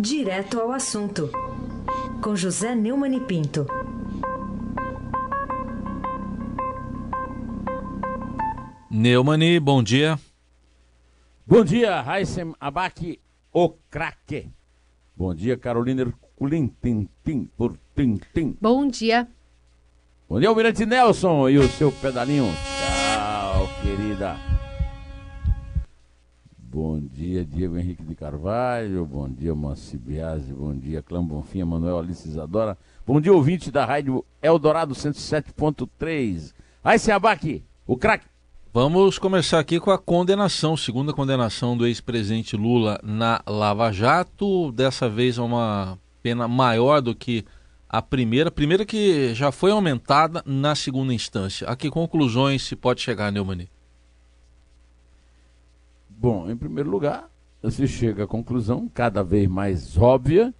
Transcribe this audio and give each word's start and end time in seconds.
Direto 0.00 0.60
ao 0.60 0.70
assunto, 0.70 1.28
com 2.22 2.36
José 2.36 2.72
Neumann 2.72 3.16
e 3.16 3.20
Pinto. 3.20 3.66
Neumani, 8.88 9.58
bom 9.58 9.82
dia. 9.82 10.16
Bom 11.44 11.64
dia, 11.64 12.00
Raíssem 12.00 12.54
Abac, 12.60 13.18
o 13.52 13.70
craque. 13.90 14.48
Bom 15.16 15.34
dia, 15.34 15.56
Carolina 15.56 16.02
Herculin, 16.02 16.72
Tintim 16.80 17.50
por 17.56 17.76
Tintim. 17.96 18.56
Bom 18.60 18.86
dia. 18.86 19.26
Bom 20.28 20.38
dia, 20.38 20.48
Almirante 20.48 20.86
Nelson 20.86 21.48
e 21.48 21.58
o 21.58 21.68
seu 21.68 21.90
pedalinho. 21.90 22.46
Tchau, 22.54 23.68
querida. 23.82 24.47
Bom 26.80 27.00
dia, 27.00 27.44
Diego 27.44 27.76
Henrique 27.76 28.04
de 28.04 28.14
Carvalho. 28.14 29.04
Bom 29.04 29.28
dia, 29.28 29.52
Moacir 29.52 29.98
Biasi. 29.98 30.52
Bom 30.52 30.72
dia, 30.72 31.02
Clã 31.02 31.20
Bonfim, 31.20 31.64
Manuel 31.64 31.98
Alice 31.98 32.28
Isadora. 32.28 32.78
Bom 33.04 33.20
dia, 33.20 33.32
ouvinte 33.32 33.72
da 33.72 33.84
rádio 33.84 34.24
Eldorado 34.40 34.94
107.3. 34.94 36.54
Raíssem 36.84 37.12
Abac, 37.12 37.64
o 37.84 37.96
craque. 37.96 38.26
Vamos 38.72 39.18
começar 39.18 39.58
aqui 39.58 39.80
com 39.80 39.90
a 39.90 39.98
condenação, 39.98 40.76
segunda 40.76 41.12
condenação 41.12 41.76
do 41.76 41.84
ex-presidente 41.84 42.56
Lula 42.56 43.00
na 43.02 43.42
Lava 43.44 43.90
Jato. 43.90 44.70
Dessa 44.70 45.08
vez 45.08 45.36
é 45.36 45.42
uma 45.42 45.98
pena 46.22 46.46
maior 46.46 47.00
do 47.00 47.12
que 47.12 47.44
a 47.88 48.00
primeira. 48.00 48.52
Primeira 48.52 48.84
que 48.84 49.34
já 49.34 49.50
foi 49.50 49.72
aumentada 49.72 50.44
na 50.46 50.76
segunda 50.76 51.12
instância. 51.12 51.66
A 51.66 51.74
que 51.74 51.90
conclusões 51.90 52.62
se 52.62 52.76
pode 52.76 53.00
chegar, 53.00 53.32
Neumani? 53.32 53.68
Bom, 56.20 56.50
em 56.50 56.56
primeiro 56.56 56.90
lugar, 56.90 57.30
se 57.70 57.86
chega 57.86 58.24
à 58.24 58.26
conclusão 58.26 58.90
cada 58.92 59.22
vez 59.22 59.46
mais 59.46 59.96
óbvia 59.96 60.52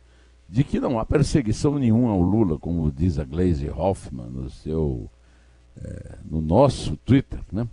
de 0.48 0.62
que 0.62 0.78
não 0.78 1.00
há 1.00 1.04
perseguição 1.04 1.80
nenhuma 1.80 2.12
ao 2.12 2.22
Lula, 2.22 2.56
como 2.60 2.92
diz 2.92 3.18
a 3.18 3.24
Glaze 3.24 3.68
Hoffman 3.68 4.28
no 4.28 4.48
seu 4.48 5.10
é, 5.76 6.18
no 6.24 6.40
nosso 6.40 6.96
Twitter, 6.98 7.40
né? 7.50 7.66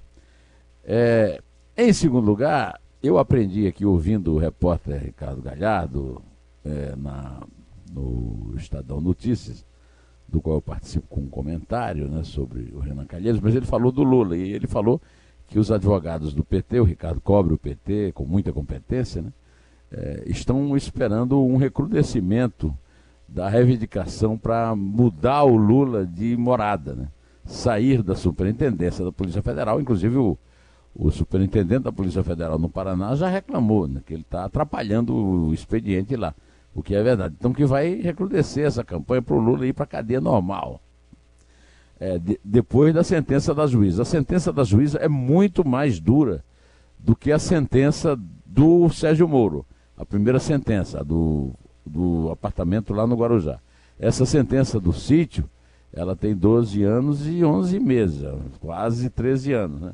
É, 0.84 1.40
em 1.78 1.94
segundo 1.94 2.26
lugar, 2.26 2.82
eu 3.04 3.20
aprendi 3.20 3.68
aqui 3.68 3.86
ouvindo 3.86 4.34
o 4.34 4.40
repórter 4.40 5.04
Ricardo 5.04 5.44
Galhardo 5.44 6.24
é, 6.64 6.96
na, 6.96 7.44
no 7.92 8.56
Estadão 8.58 9.00
Notícias, 9.00 9.64
do 10.28 10.42
qual 10.42 10.56
eu 10.56 10.62
participo 10.62 11.06
com 11.08 11.22
um 11.22 11.30
comentário 11.30 12.08
né, 12.10 12.24
sobre 12.24 12.72
o 12.74 12.80
Renan 12.80 13.06
Calheiros, 13.06 13.40
mas 13.40 13.54
ele 13.54 13.68
falou 13.68 13.92
do 13.92 14.02
Lula 14.02 14.36
e 14.36 14.54
ele 14.54 14.66
falou 14.66 15.00
que 15.48 15.60
os 15.60 15.72
advogados 15.72 16.34
do 16.34 16.44
PT, 16.44 16.80
o 16.80 16.84
Ricardo 16.84 17.22
cobre 17.22 17.54
o 17.54 17.58
PT 17.58 18.12
com 18.14 18.26
muita 18.26 18.52
competência, 18.52 19.22
né, 19.22 19.32
é, 19.92 20.24
estão 20.26 20.76
esperando 20.76 21.42
um 21.42 21.58
recrudescimento 21.58 22.76
da 23.28 23.48
reivindicação 23.50 24.38
para 24.38 24.76
mudar 24.76 25.44
o 25.44 25.56
Lula 25.56 26.06
de 26.06 26.36
morada, 26.36 26.96
né, 26.96 27.08
sair 27.46 28.02
da 28.02 28.16
superintendência 28.16 29.06
da 29.06 29.12
Polícia 29.12 29.42
Federal, 29.42 29.80
inclusive 29.80 30.18
o 30.18 30.38
o 30.96 31.12
superintendente 31.12 31.84
da 31.84 31.92
Polícia 31.92 32.24
Federal 32.24 32.58
no 32.58 32.70
Paraná 32.70 33.14
já 33.16 33.28
reclamou 33.28 33.86
né, 33.86 34.02
que 34.06 34.14
ele 34.14 34.22
está 34.22 34.46
atrapalhando 34.46 35.14
o 35.14 35.54
expediente 35.54 36.16
lá, 36.16 36.34
o 36.74 36.82
que 36.82 36.96
é 36.96 37.04
verdade. 37.04 37.36
Então 37.38 37.54
que 37.54 37.66
vai 37.66 37.96
recrudescer 37.96 38.66
essa 38.66 38.84
campanha 38.84 39.22
para 39.22 39.36
o 39.36 39.40
Lula 39.40 39.68
ir 39.68 39.74
para 39.74 39.84
a 39.84 39.88
cadeia 39.88 40.22
normal. 40.22 40.80
É, 42.00 42.18
de, 42.20 42.40
depois 42.44 42.94
da 42.94 43.04
sentença 43.04 43.54
da 43.54 43.66
juíza. 43.68 44.02
A 44.02 44.06
sentença 44.06 44.52
da 44.52 44.64
juíza 44.64 44.98
é 44.98 45.08
muito 45.08 45.66
mais 45.68 46.00
dura 46.00 46.44
do 47.00 47.16
que 47.16 47.32
a 47.32 47.40
sentença 47.40 48.20
do 48.46 48.90
Sérgio 48.90 49.28
Moro. 49.28 49.66
A 49.98 50.06
primeira 50.06 50.40
sentença 50.40 51.04
do, 51.04 51.52
do 51.86 52.30
apartamento 52.32 52.94
lá 52.94 53.08
no 53.08 53.16
Guarujá. 53.16 53.60
Essa 53.98 54.26
sentença 54.26 54.80
do 54.80 54.92
sítio, 54.92 55.50
ela 55.94 56.16
tem 56.16 56.36
12 56.36 56.84
anos 56.84 57.26
e 57.26 57.46
11 57.46 57.80
meses, 57.80 58.28
quase 58.60 59.10
13 59.10 59.54
anos, 59.54 59.82
né? 59.82 59.94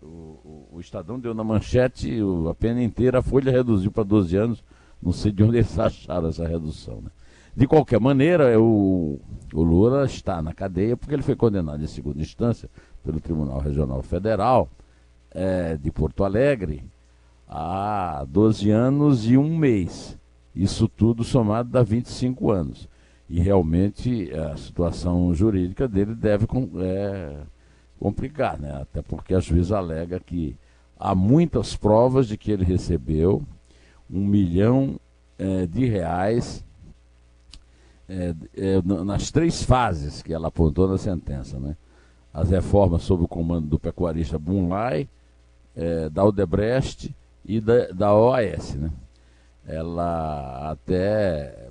O, 0.00 0.06
o, 0.06 0.68
o, 0.74 0.80
Estadão 0.80 1.18
deu 1.18 1.34
na 1.34 1.42
manchete 1.42 2.18
a 2.48 2.54
pena 2.54 2.82
inteira, 2.82 3.18
a 3.18 3.22
Folha 3.22 3.50
reduziu 3.50 3.90
para 3.90 4.04
12 4.04 4.36
anos. 4.36 4.64
Não 5.02 5.12
sei 5.12 5.32
de 5.32 5.42
onde 5.42 5.56
eles 5.56 5.76
acharam 5.78 6.28
essa 6.28 6.46
redução. 6.46 7.00
Né? 7.00 7.10
De 7.58 7.66
qualquer 7.66 7.98
maneira, 7.98 8.56
o, 8.60 9.18
o 9.52 9.62
Lula 9.64 10.04
está 10.04 10.40
na 10.40 10.54
cadeia 10.54 10.96
porque 10.96 11.12
ele 11.12 11.24
foi 11.24 11.34
condenado 11.34 11.82
em 11.82 11.88
segunda 11.88 12.22
instância 12.22 12.70
pelo 13.02 13.20
Tribunal 13.20 13.58
Regional 13.58 14.00
Federal 14.00 14.68
é, 15.32 15.76
de 15.76 15.90
Porto 15.90 16.22
Alegre 16.22 16.84
a 17.48 18.24
12 18.28 18.70
anos 18.70 19.28
e 19.28 19.36
um 19.36 19.56
mês. 19.56 20.16
Isso 20.54 20.86
tudo 20.86 21.24
somado 21.24 21.68
dá 21.68 21.82
25 21.82 22.48
anos. 22.52 22.88
E 23.28 23.40
realmente 23.40 24.32
a 24.32 24.56
situação 24.56 25.34
jurídica 25.34 25.88
dele 25.88 26.14
deve 26.14 26.46
é, 26.80 27.38
complicar, 27.98 28.56
né? 28.56 28.82
Até 28.82 29.02
porque 29.02 29.34
a 29.34 29.40
juíza 29.40 29.78
alega 29.78 30.20
que 30.20 30.56
há 30.96 31.12
muitas 31.12 31.74
provas 31.74 32.28
de 32.28 32.38
que 32.38 32.52
ele 32.52 32.64
recebeu 32.64 33.42
um 34.08 34.24
milhão 34.24 34.94
é, 35.36 35.66
de 35.66 35.86
reais 35.86 36.64
é, 38.08 38.34
é, 38.56 38.82
nas 39.04 39.30
três 39.30 39.62
fases 39.62 40.22
que 40.22 40.32
ela 40.32 40.48
apontou 40.48 40.88
na 40.88 40.98
sentença, 40.98 41.58
né? 41.58 41.76
As 42.32 42.50
reformas 42.50 43.02
sob 43.02 43.24
o 43.24 43.28
comando 43.28 43.66
do 43.66 43.78
pecuarista 43.78 44.38
Bunlai, 44.38 45.08
da 46.12 46.24
Odebrecht 46.24 47.14
e 47.44 47.60
da, 47.60 47.86
da 47.88 48.14
OAS, 48.14 48.74
né? 48.74 48.90
Ela 49.66 50.70
até 50.72 51.68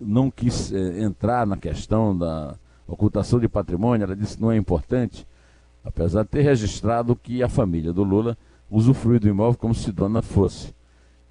não 0.00 0.30
quis 0.30 0.72
entrar 0.72 1.46
na 1.46 1.56
questão 1.56 2.16
da 2.16 2.56
ocultação 2.86 3.38
de 3.38 3.48
patrimônio, 3.48 4.04
ela 4.04 4.16
disse 4.16 4.36
que 4.36 4.42
não 4.42 4.50
é 4.50 4.56
importante, 4.56 5.26
apesar 5.84 6.22
de 6.22 6.28
ter 6.28 6.42
registrado 6.42 7.16
que 7.16 7.42
a 7.42 7.48
família 7.48 7.92
do 7.92 8.02
Lula 8.02 8.36
usufrui 8.70 9.18
do 9.18 9.28
imóvel 9.28 9.58
como 9.58 9.74
se 9.74 9.90
dona 9.92 10.22
fosse. 10.22 10.74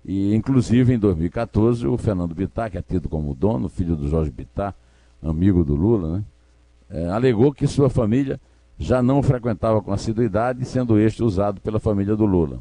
E, 0.03 0.33
inclusive, 0.33 0.93
em 0.93 0.99
2014, 0.99 1.87
o 1.87 1.97
Fernando 1.97 2.33
Bittar, 2.33 2.71
que 2.71 2.77
é 2.77 2.81
tido 2.81 3.09
como 3.09 3.35
dono, 3.35 3.69
filho 3.69 3.95
do 3.95 4.07
Jorge 4.07 4.31
Bittar, 4.31 4.73
amigo 5.21 5.63
do 5.63 5.75
Lula, 5.75 6.17
né, 6.17 6.23
é, 6.89 7.09
alegou 7.09 7.53
que 7.53 7.67
sua 7.67 7.89
família 7.89 8.39
já 8.77 9.03
não 9.03 9.21
frequentava 9.21 9.81
com 9.81 9.91
assiduidade, 9.91 10.63
sendo 10.65 10.97
este 10.97 11.21
usado 11.21 11.59
pela 11.59 11.79
família 11.79 12.15
do 12.15 12.25
Lula. 12.25 12.59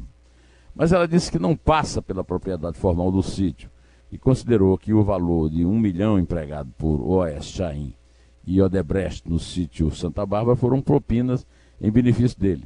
Mas 0.75 0.91
ela 0.91 1.07
disse 1.07 1.31
que 1.31 1.39
não 1.39 1.55
passa 1.55 2.01
pela 2.01 2.23
propriedade 2.23 2.77
formal 2.77 3.11
do 3.11 3.23
sítio 3.23 3.69
e 4.11 4.17
considerou 4.17 4.77
que 4.77 4.93
o 4.93 5.03
valor 5.03 5.49
de 5.49 5.65
um 5.65 5.79
milhão 5.79 6.19
empregado 6.19 6.71
por 6.77 7.01
O.S. 7.01 7.47
Chaim 7.47 7.93
e 8.45 8.61
Odebrecht 8.61 9.29
no 9.29 9.39
sítio 9.39 9.91
Santa 9.91 10.25
Bárbara 10.25 10.55
foram 10.55 10.81
propinas 10.81 11.45
em 11.79 11.91
benefício 11.91 12.39
dele. 12.39 12.65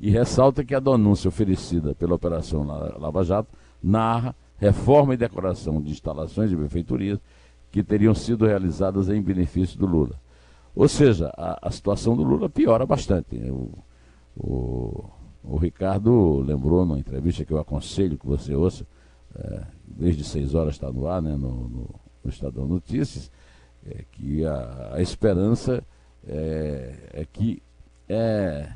E 0.00 0.10
ressalta 0.10 0.64
que 0.64 0.74
a 0.74 0.80
denúncia 0.80 1.28
oferecida 1.28 1.94
pela 1.94 2.14
Operação 2.14 2.64
Lava 2.64 3.24
Jato 3.24 3.48
narra 3.82 4.34
reforma 4.58 5.14
e 5.14 5.16
decoração 5.16 5.80
de 5.80 5.90
instalações 5.90 6.50
de 6.50 6.56
prefeitorias 6.56 7.18
que 7.70 7.82
teriam 7.82 8.14
sido 8.14 8.46
realizadas 8.46 9.08
em 9.08 9.20
benefício 9.22 9.78
do 9.78 9.86
Lula. 9.86 10.20
Ou 10.74 10.88
seja, 10.88 11.32
a, 11.36 11.68
a 11.68 11.70
situação 11.70 12.16
do 12.16 12.22
Lula 12.22 12.48
piora 12.48 12.86
bastante. 12.86 13.36
O, 13.36 13.72
o, 14.36 15.04
o, 15.44 15.56
Ricardo 15.56 16.40
lembrou 16.40 16.84
numa 16.84 16.98
entrevista 16.98 17.44
que 17.44 17.52
eu 17.52 17.58
aconselho 17.58 18.18
que 18.18 18.26
você 18.26 18.54
ouça, 18.54 18.86
é, 19.36 19.62
desde 19.86 20.24
seis 20.24 20.54
horas 20.54 20.74
está 20.74 20.90
no 20.90 21.06
ar, 21.06 21.20
né, 21.20 21.32
no, 21.32 21.68
no, 21.68 21.94
no 22.24 22.30
Estadão 22.30 22.66
Notícias, 22.66 23.30
é, 23.86 24.04
que 24.12 24.44
a, 24.44 24.90
a 24.94 25.02
esperança 25.02 25.82
é, 26.26 27.10
é 27.12 27.24
que 27.24 27.62
é, 28.08 28.72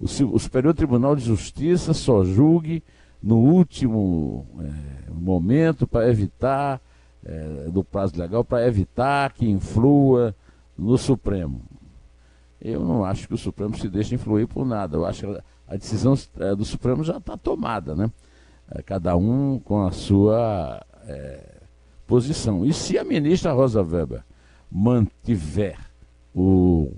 o, 0.00 0.04
o, 0.04 0.38
Superior 0.38 0.74
Tribunal 0.74 1.14
de 1.14 1.24
Justiça 1.24 1.92
só 1.92 2.24
julgue 2.24 2.82
no 3.24 3.38
último 3.38 4.46
é, 4.60 5.10
momento 5.10 5.86
para 5.86 6.10
evitar, 6.10 6.78
é, 7.24 7.70
do 7.70 7.82
prazo 7.82 8.18
legal, 8.18 8.44
para 8.44 8.66
evitar 8.66 9.32
que 9.32 9.48
influa 9.48 10.34
no 10.76 10.98
Supremo. 10.98 11.62
Eu 12.60 12.84
não 12.84 13.02
acho 13.02 13.26
que 13.26 13.32
o 13.32 13.38
Supremo 13.38 13.76
se 13.78 13.88
deixe 13.88 14.14
influir 14.14 14.46
por 14.46 14.66
nada. 14.66 14.98
Eu 14.98 15.06
acho 15.06 15.26
que 15.26 15.42
a 15.66 15.76
decisão 15.76 16.14
é, 16.38 16.54
do 16.54 16.66
Supremo 16.66 17.02
já 17.02 17.16
está 17.16 17.34
tomada, 17.36 17.94
né? 17.94 18.10
É, 18.70 18.82
cada 18.82 19.16
um 19.16 19.58
com 19.58 19.86
a 19.86 19.90
sua 19.90 20.84
é, 21.06 21.62
posição. 22.06 22.62
E 22.62 22.74
se 22.74 22.98
a 22.98 23.04
ministra 23.04 23.52
Rosa 23.52 23.82
Weber 23.82 24.22
mantiver 24.70 25.78
o 26.34 26.92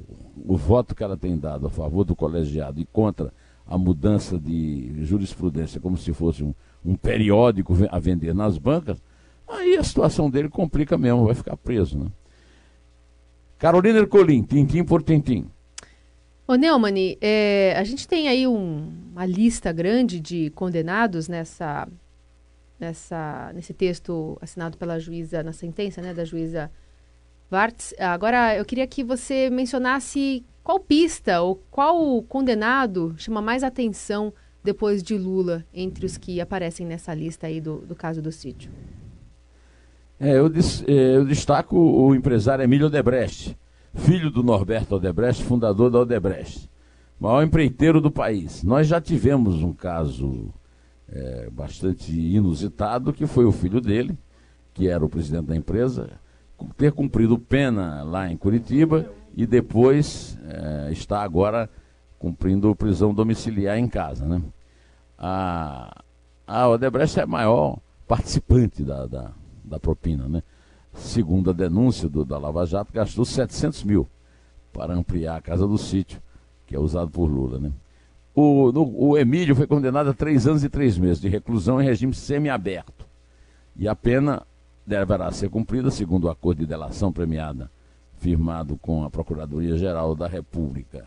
o 0.44 0.56
voto 0.56 0.94
que 0.94 1.02
ela 1.02 1.16
tem 1.16 1.36
dado 1.38 1.66
a 1.66 1.70
favor 1.70 2.04
do 2.04 2.14
colegiado 2.14 2.80
e 2.80 2.84
contra 2.84 3.32
a 3.66 3.76
mudança 3.76 4.38
de 4.38 4.92
jurisprudência 5.04 5.80
como 5.80 5.96
se 5.96 6.12
fosse 6.12 6.44
um, 6.44 6.54
um 6.84 6.94
periódico 6.94 7.74
a 7.90 7.98
vender 7.98 8.34
nas 8.34 8.58
bancas, 8.58 9.02
aí 9.48 9.76
a 9.76 9.82
situação 9.82 10.30
dele 10.30 10.48
complica 10.48 10.96
mesmo, 10.96 11.26
vai 11.26 11.34
ficar 11.34 11.56
preso. 11.56 11.98
Né? 11.98 12.06
Carolina 13.58 13.98
Ercolim, 13.98 14.42
tintim 14.42 14.84
por 14.84 15.02
tintim. 15.02 15.46
Ô 16.46 16.54
Neumani, 16.54 17.18
é, 17.20 17.74
a 17.76 17.82
gente 17.82 18.06
tem 18.06 18.28
aí 18.28 18.46
um, 18.46 18.92
uma 19.10 19.26
lista 19.26 19.72
grande 19.72 20.20
de 20.20 20.50
condenados 20.50 21.28
nessa 21.28 21.88
nessa, 22.78 23.52
nesse 23.54 23.72
texto 23.72 24.38
assinado 24.40 24.76
pela 24.76 24.98
juíza, 24.98 25.42
na 25.42 25.52
sentença 25.52 26.00
né, 26.00 26.12
da 26.12 26.24
juíza 26.24 26.70
Vartz. 27.50 27.94
Agora, 27.98 28.56
eu 28.56 28.64
queria 28.64 28.86
que 28.86 29.04
você 29.04 29.48
mencionasse 29.50 30.44
qual 30.62 30.80
pista 30.80 31.40
ou 31.40 31.56
qual 31.70 32.22
condenado 32.22 33.14
chama 33.16 33.40
mais 33.40 33.62
atenção 33.62 34.32
depois 34.64 35.02
de 35.02 35.16
Lula 35.16 35.64
entre 35.72 36.04
os 36.04 36.18
que 36.18 36.40
aparecem 36.40 36.84
nessa 36.84 37.14
lista 37.14 37.46
aí 37.46 37.60
do, 37.60 37.78
do 37.78 37.94
caso 37.94 38.20
do 38.20 38.32
sítio. 38.32 38.70
É, 40.18 40.32
eu, 40.32 40.46
é, 40.46 41.16
eu, 41.16 41.24
destaco 41.24 41.76
o 41.76 42.14
empresário 42.14 42.64
Emílio 42.64 42.86
Odebrecht, 42.86 43.56
filho 43.94 44.30
do 44.30 44.42
Norberto 44.42 44.96
Odebrecht, 44.96 45.44
fundador 45.44 45.90
da 45.90 46.00
Odebrecht, 46.00 46.68
maior 47.20 47.42
empreiteiro 47.42 48.00
do 48.00 48.10
país. 48.10 48.62
Nós 48.64 48.88
já 48.88 49.00
tivemos 49.00 49.62
um 49.62 49.72
caso 49.72 50.52
é, 51.08 51.48
bastante 51.50 52.10
inusitado, 52.10 53.12
que 53.12 53.26
foi 53.26 53.44
o 53.44 53.52
filho 53.52 53.80
dele, 53.80 54.18
que 54.74 54.88
era 54.88 55.04
o 55.04 55.08
presidente 55.08 55.46
da 55.46 55.56
empresa, 55.56 56.10
ter 56.76 56.92
cumprido 56.92 57.38
pena 57.38 58.02
lá 58.02 58.30
em 58.30 58.36
Curitiba 58.36 59.10
e 59.34 59.46
depois 59.46 60.38
é, 60.48 60.90
está 60.92 61.22
agora 61.22 61.68
cumprindo 62.18 62.74
prisão 62.74 63.12
domiciliar 63.12 63.78
em 63.78 63.88
casa. 63.88 64.24
Né? 64.26 64.42
A, 65.18 66.02
a 66.46 66.68
Odebrecht 66.68 67.18
é 67.20 67.22
a 67.22 67.26
maior 67.26 67.78
participante 68.06 68.82
da, 68.82 69.06
da, 69.06 69.32
da 69.64 69.78
propina. 69.78 70.28
Né? 70.28 70.42
Segundo 70.94 71.50
a 71.50 71.52
denúncia 71.52 72.08
do, 72.08 72.24
da 72.24 72.38
Lava 72.38 72.64
Jato, 72.64 72.92
gastou 72.92 73.24
700 73.24 73.84
mil 73.84 74.08
para 74.72 74.94
ampliar 74.94 75.36
a 75.36 75.42
casa 75.42 75.66
do 75.66 75.78
sítio, 75.78 76.20
que 76.66 76.74
é 76.74 76.78
usado 76.78 77.10
por 77.10 77.26
Lula. 77.26 77.58
Né? 77.58 77.72
O, 78.34 78.70
no, 78.72 78.94
o 78.98 79.18
Emílio 79.18 79.54
foi 79.54 79.66
condenado 79.66 80.10
a 80.10 80.14
três 80.14 80.46
anos 80.46 80.64
e 80.64 80.68
três 80.68 80.98
meses 80.98 81.20
de 81.20 81.28
reclusão 81.28 81.80
em 81.80 81.84
regime 81.84 82.14
semiaberto. 82.14 83.06
E 83.74 83.86
a 83.86 83.94
pena 83.94 84.42
deverá 84.86 85.30
ser 85.32 85.48
cumprida 85.48 85.90
segundo 85.90 86.24
o 86.24 86.30
acordo 86.30 86.58
de 86.58 86.66
delação 86.66 87.12
premiada 87.12 87.70
firmado 88.18 88.76
com 88.78 89.04
a 89.04 89.10
Procuradoria-Geral 89.10 90.14
da 90.14 90.26
República. 90.26 91.06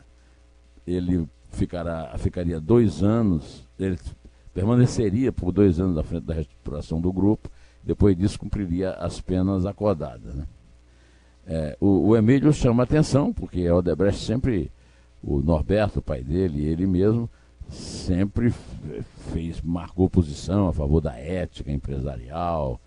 Ele 0.86 1.28
ficará, 1.52 2.16
ficaria 2.18 2.60
dois 2.60 3.02
anos, 3.02 3.68
ele 3.80 3.98
permaneceria 4.54 5.32
por 5.32 5.52
dois 5.52 5.80
anos 5.80 5.98
à 5.98 6.04
frente 6.04 6.26
da 6.26 6.34
reestruturação 6.34 7.00
do 7.00 7.12
grupo, 7.12 7.50
depois 7.84 8.16
disso 8.16 8.40
cumpriria 8.40 8.92
as 8.92 9.22
penas 9.22 9.66
acordadas. 9.66 10.36
Né? 10.36 10.46
É, 11.48 11.78
o, 11.80 12.10
o, 12.10 12.18
Emílio 12.18 12.54
chama 12.54 12.84
atenção, 12.84 13.34
porque 13.34 13.66
a 13.66 13.76
Odebrecht 13.76 14.24
sempre, 14.24 14.72
o 15.24 15.40
Norberto, 15.40 16.00
o 16.00 16.02
pai 16.02 16.22
dele, 16.24 16.66
ele 16.66 16.86
mesmo, 16.86 17.30
sempre 17.70 18.54
fez, 19.32 19.62
marcou 19.62 20.10
posição 20.10 20.68
a 20.68 20.74
favor 20.74 21.02
da 21.02 21.16
ética 21.16 21.72
empresarial, 21.72 22.80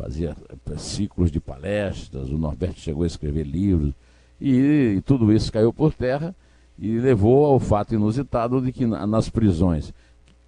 fazia 0.00 0.34
eh, 0.48 0.78
ciclos 0.78 1.30
de 1.30 1.40
palestras, 1.40 2.30
o 2.30 2.38
Norberto 2.38 2.80
chegou 2.80 3.04
a 3.04 3.06
escrever 3.06 3.44
livros, 3.44 3.92
e, 4.40 4.94
e 4.96 5.02
tudo 5.02 5.32
isso 5.32 5.52
caiu 5.52 5.72
por 5.72 5.92
terra 5.92 6.34
e 6.78 6.98
levou 6.98 7.44
ao 7.44 7.60
fato 7.60 7.94
inusitado 7.94 8.62
de 8.62 8.72
que 8.72 8.86
nas 8.86 9.28
prisões, 9.28 9.92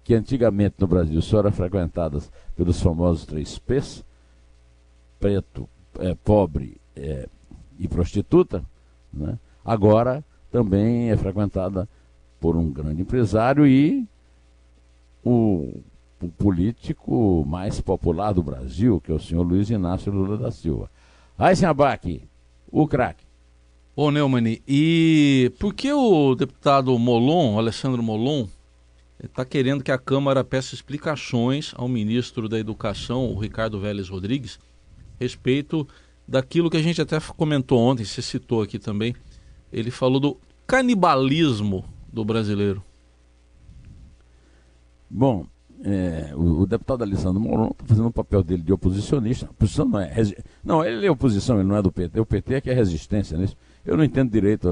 que 0.03 0.15
antigamente 0.15 0.75
no 0.79 0.87
Brasil 0.87 1.21
só 1.21 1.39
eram 1.39 1.51
frequentadas 1.51 2.31
pelos 2.55 2.81
famosos 2.81 3.25
três 3.25 3.59
P's, 3.59 4.03
preto, 5.19 5.69
é, 5.99 6.15
pobre 6.15 6.77
é, 6.95 7.29
e 7.77 7.87
prostituta, 7.87 8.63
né? 9.13 9.37
agora 9.63 10.23
também 10.51 11.11
é 11.11 11.17
frequentada 11.17 11.87
por 12.39 12.55
um 12.55 12.71
grande 12.71 13.03
empresário 13.03 13.67
e 13.67 14.07
o 15.23 15.81
o 16.23 16.29
político 16.29 17.43
mais 17.45 17.81
popular 17.81 18.31
do 18.31 18.41
Brasil, 18.41 19.01
que 19.01 19.11
é 19.11 19.13
o 19.13 19.19
senhor 19.19 19.43
Luiz 19.43 19.69
Inácio 19.69 20.11
Lula 20.11 20.37
da 20.37 20.51
Silva. 20.51 20.89
Eisenbach, 21.37 22.21
o 22.71 22.87
craque. 22.87 23.25
Ô 23.95 24.09
Neumann, 24.09 24.59
e 24.67 25.51
por 25.59 25.73
que 25.73 25.91
o 25.91 26.33
deputado 26.33 26.97
Molon, 26.97 27.59
Alessandro 27.59 28.01
Molon, 28.01 28.47
está 29.23 29.43
querendo 29.43 29.83
que 29.83 29.91
a 29.91 29.97
Câmara 29.97 30.43
peça 30.43 30.73
explicações 30.73 31.73
ao 31.75 31.87
ministro 31.87 32.47
da 32.47 32.57
Educação, 32.57 33.31
o 33.31 33.37
Ricardo 33.37 33.79
Vélez 33.79 34.09
Rodrigues, 34.09 34.59
respeito 35.19 35.87
daquilo 36.27 36.69
que 36.69 36.77
a 36.77 36.81
gente 36.81 37.01
até 37.01 37.19
comentou 37.19 37.79
ontem, 37.79 38.05
você 38.05 38.21
citou 38.21 38.61
aqui 38.61 38.79
também. 38.79 39.13
Ele 39.71 39.91
falou 39.91 40.19
do 40.19 40.37
canibalismo 40.65 41.83
do 42.11 42.23
brasileiro. 42.23 42.83
Bom, 45.09 45.45
é, 45.85 46.33
o, 46.33 46.61
o, 46.61 46.65
deputado 46.65 47.03
Alessandro 47.03 47.41
Moron 47.41 47.71
está 47.71 47.85
fazendo 47.85 48.07
o 48.07 48.11
papel 48.11 48.41
dele 48.41 48.63
de 48.63 48.71
oposicionista. 48.71 49.49
Oposição 49.51 49.85
não 49.85 49.99
é. 49.99 50.13
Não, 50.63 50.83
ele 50.83 51.05
é 51.05 51.11
oposição, 51.11 51.57
ele 51.59 51.67
não 51.67 51.75
é 51.75 51.81
do 51.81 51.91
PT. 51.91 52.19
O 52.21 52.25
PT 52.25 52.53
é 52.53 52.61
que 52.61 52.69
é 52.69 52.73
resistência 52.73 53.37
nisso. 53.37 53.57
Eu 53.85 53.97
não 53.97 54.03
entendo 54.03 54.31
direito 54.31 54.69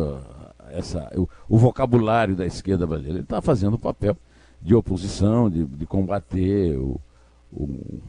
essa, 0.70 1.12
o, 1.18 1.28
o, 1.50 1.58
vocabulário 1.58 2.34
da 2.34 2.46
esquerda 2.46 2.88
brasileira. 2.88 3.20
Ele 3.20 3.26
está 3.26 3.42
fazendo 3.42 3.74
o 3.74 3.80
papel 3.80 4.16
de 4.62 4.74
oposição, 4.74 5.50
de, 5.50 5.66
de 5.66 5.86
combater 5.86 6.78
o, 6.78 6.98
o, 7.52 8.00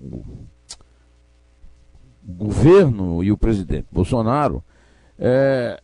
o, 0.00 0.24
governo 2.24 3.24
e 3.24 3.32
o 3.32 3.36
presidente 3.36 3.88
Bolsonaro, 3.90 4.62
é, 5.18 5.80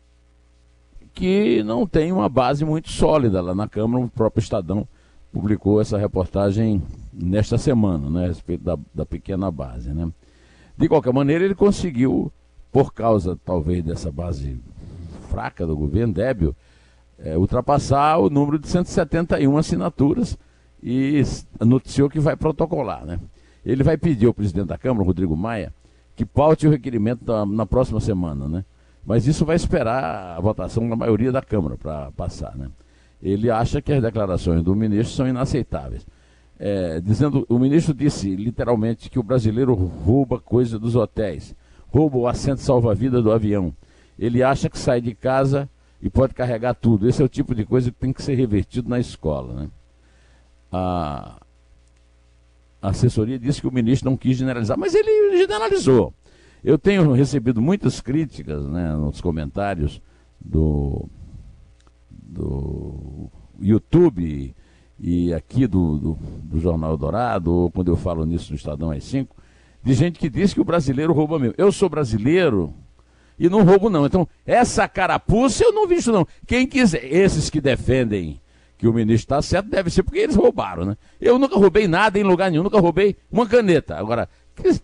que 1.12 1.64
não 1.64 1.84
tem 1.84 2.12
uma 2.12 2.28
base 2.28 2.64
muito 2.64 2.90
sólida 2.90 3.40
lá 3.40 3.56
na 3.56 3.68
Câmara, 3.68 4.04
o 4.04 4.08
próprio 4.08 4.40
Estadão 4.40 4.86
publicou 5.32 5.80
essa 5.80 5.96
reportagem 5.96 6.82
nesta 7.12 7.56
semana, 7.56 8.10
né, 8.10 8.24
a 8.24 8.28
respeito 8.28 8.62
da, 8.62 8.78
da 8.94 9.06
pequena 9.06 9.50
base. 9.50 9.92
Né. 9.92 10.10
De 10.76 10.88
qualquer 10.88 11.12
maneira, 11.12 11.44
ele 11.44 11.54
conseguiu, 11.54 12.30
por 12.70 12.92
causa 12.92 13.38
talvez 13.44 13.82
dessa 13.82 14.12
base 14.12 14.60
fraca 15.30 15.66
do 15.66 15.76
governo, 15.76 16.12
débil, 16.12 16.54
é, 17.18 17.36
ultrapassar 17.36 18.18
o 18.18 18.28
número 18.28 18.58
de 18.58 18.68
171 18.68 19.56
assinaturas 19.56 20.36
e 20.82 21.22
noticiou 21.60 22.10
que 22.10 22.20
vai 22.20 22.36
protocolar. 22.36 23.04
Né. 23.06 23.18
Ele 23.64 23.82
vai 23.82 23.96
pedir 23.96 24.26
ao 24.26 24.34
presidente 24.34 24.66
da 24.66 24.78
Câmara, 24.78 25.06
Rodrigo 25.06 25.36
Maia, 25.36 25.72
que 26.14 26.26
paute 26.26 26.66
o 26.66 26.70
requerimento 26.70 27.24
da, 27.24 27.46
na 27.46 27.64
próxima 27.64 28.00
semana. 28.00 28.48
Né. 28.48 28.64
Mas 29.04 29.26
isso 29.26 29.46
vai 29.46 29.56
esperar 29.56 30.36
a 30.36 30.40
votação 30.40 30.88
da 30.88 30.96
maioria 30.96 31.32
da 31.32 31.40
Câmara 31.40 31.76
para 31.76 32.10
passar. 32.12 32.54
Né 32.56 32.68
ele 33.22 33.50
acha 33.50 33.80
que 33.80 33.92
as 33.92 34.02
declarações 34.02 34.62
do 34.62 34.74
ministro 34.74 35.14
são 35.14 35.28
inaceitáveis. 35.28 36.04
É, 36.58 37.00
dizendo, 37.00 37.46
o 37.48 37.58
ministro 37.58 37.94
disse 37.94 38.34
literalmente 38.34 39.08
que 39.08 39.18
o 39.18 39.22
brasileiro 39.22 39.74
rouba 39.74 40.40
coisa 40.40 40.78
dos 40.78 40.96
hotéis, 40.96 41.54
rouba 41.88 42.18
o 42.18 42.26
assento 42.26 42.60
salva-vida 42.60 43.22
do 43.22 43.30
avião. 43.30 43.74
Ele 44.18 44.42
acha 44.42 44.68
que 44.68 44.78
sai 44.78 45.00
de 45.00 45.14
casa 45.14 45.68
e 46.00 46.10
pode 46.10 46.34
carregar 46.34 46.74
tudo. 46.74 47.08
Esse 47.08 47.22
é 47.22 47.24
o 47.24 47.28
tipo 47.28 47.54
de 47.54 47.64
coisa 47.64 47.90
que 47.90 47.98
tem 47.98 48.12
que 48.12 48.22
ser 48.22 48.34
revertido 48.34 48.88
na 48.88 48.98
escola. 48.98 49.54
Né? 49.54 49.70
A, 50.70 51.40
assessoria 52.82 53.38
disse 53.38 53.60
que 53.60 53.68
o 53.68 53.72
ministro 53.72 54.10
não 54.10 54.16
quis 54.16 54.36
generalizar, 54.36 54.76
mas 54.76 54.94
ele 54.94 55.38
generalizou. 55.38 56.12
Eu 56.64 56.76
tenho 56.76 57.12
recebido 57.12 57.60
muitas 57.60 58.00
críticas 58.00 58.64
né, 58.66 58.94
nos 58.94 59.20
comentários 59.20 60.00
do 60.40 61.08
do 62.32 63.28
YouTube 63.60 64.54
e 64.98 65.32
aqui 65.34 65.66
do, 65.66 65.98
do, 65.98 66.18
do 66.44 66.60
Jornal 66.60 66.96
Dourado, 66.96 67.52
ou 67.52 67.70
quando 67.70 67.90
eu 67.90 67.96
falo 67.96 68.24
nisso 68.24 68.50
no 68.50 68.56
Estadão 68.56 68.90
às 68.90 69.04
5, 69.04 69.36
de 69.82 69.94
gente 69.94 70.18
que 70.18 70.30
diz 70.30 70.54
que 70.54 70.60
o 70.60 70.64
brasileiro 70.64 71.12
rouba 71.12 71.38
mesmo. 71.38 71.54
Eu 71.58 71.72
sou 71.72 71.88
brasileiro 71.88 72.72
e 73.38 73.48
não 73.48 73.64
roubo 73.64 73.90
não. 73.90 74.06
Então, 74.06 74.28
essa 74.46 74.86
carapuça 74.86 75.64
eu 75.64 75.72
não 75.72 75.86
vi 75.86 75.96
isso 75.96 76.12
não. 76.12 76.26
Quem 76.46 76.66
quiser, 76.66 77.04
esses 77.04 77.50
que 77.50 77.60
defendem 77.60 78.40
que 78.78 78.86
o 78.88 78.92
ministro 78.92 79.24
está 79.24 79.42
certo, 79.42 79.68
deve 79.68 79.90
ser 79.90 80.02
porque 80.02 80.18
eles 80.18 80.34
roubaram, 80.34 80.84
né? 80.84 80.96
Eu 81.20 81.38
nunca 81.38 81.56
roubei 81.56 81.86
nada 81.86 82.18
em 82.18 82.24
lugar 82.24 82.50
nenhum, 82.50 82.64
nunca 82.64 82.80
roubei 82.80 83.16
uma 83.30 83.46
caneta. 83.46 83.96
Agora, 83.96 84.28
que, 84.56 84.80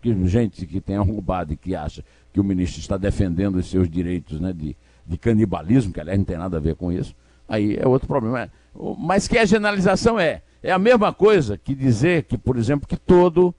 que 0.00 0.26
gente 0.26 0.66
que 0.66 0.80
tenha 0.80 1.00
roubado 1.00 1.52
e 1.52 1.56
que 1.56 1.74
acha 1.74 2.02
que 2.32 2.40
o 2.40 2.44
ministro 2.44 2.80
está 2.80 2.96
defendendo 2.96 3.56
os 3.56 3.66
seus 3.66 3.90
direitos, 3.90 4.40
né, 4.40 4.52
de, 4.52 4.76
de 5.06 5.16
canibalismo, 5.18 5.92
que 5.92 6.00
aliás 6.00 6.18
não 6.18 6.24
tem 6.24 6.36
nada 6.36 6.56
a 6.56 6.60
ver 6.60 6.74
com 6.74 6.92
isso, 6.92 7.14
aí 7.48 7.76
é 7.76 7.86
outro 7.86 8.08
problema. 8.08 8.50
Mas 8.98 9.28
que 9.28 9.38
a 9.38 9.44
generalização 9.44 10.18
é, 10.18 10.42
é 10.62 10.72
a 10.72 10.78
mesma 10.78 11.12
coisa 11.12 11.58
que 11.58 11.74
dizer 11.74 12.24
que, 12.24 12.38
por 12.38 12.56
exemplo, 12.56 12.88
que 12.88 12.96
todo 12.96 13.54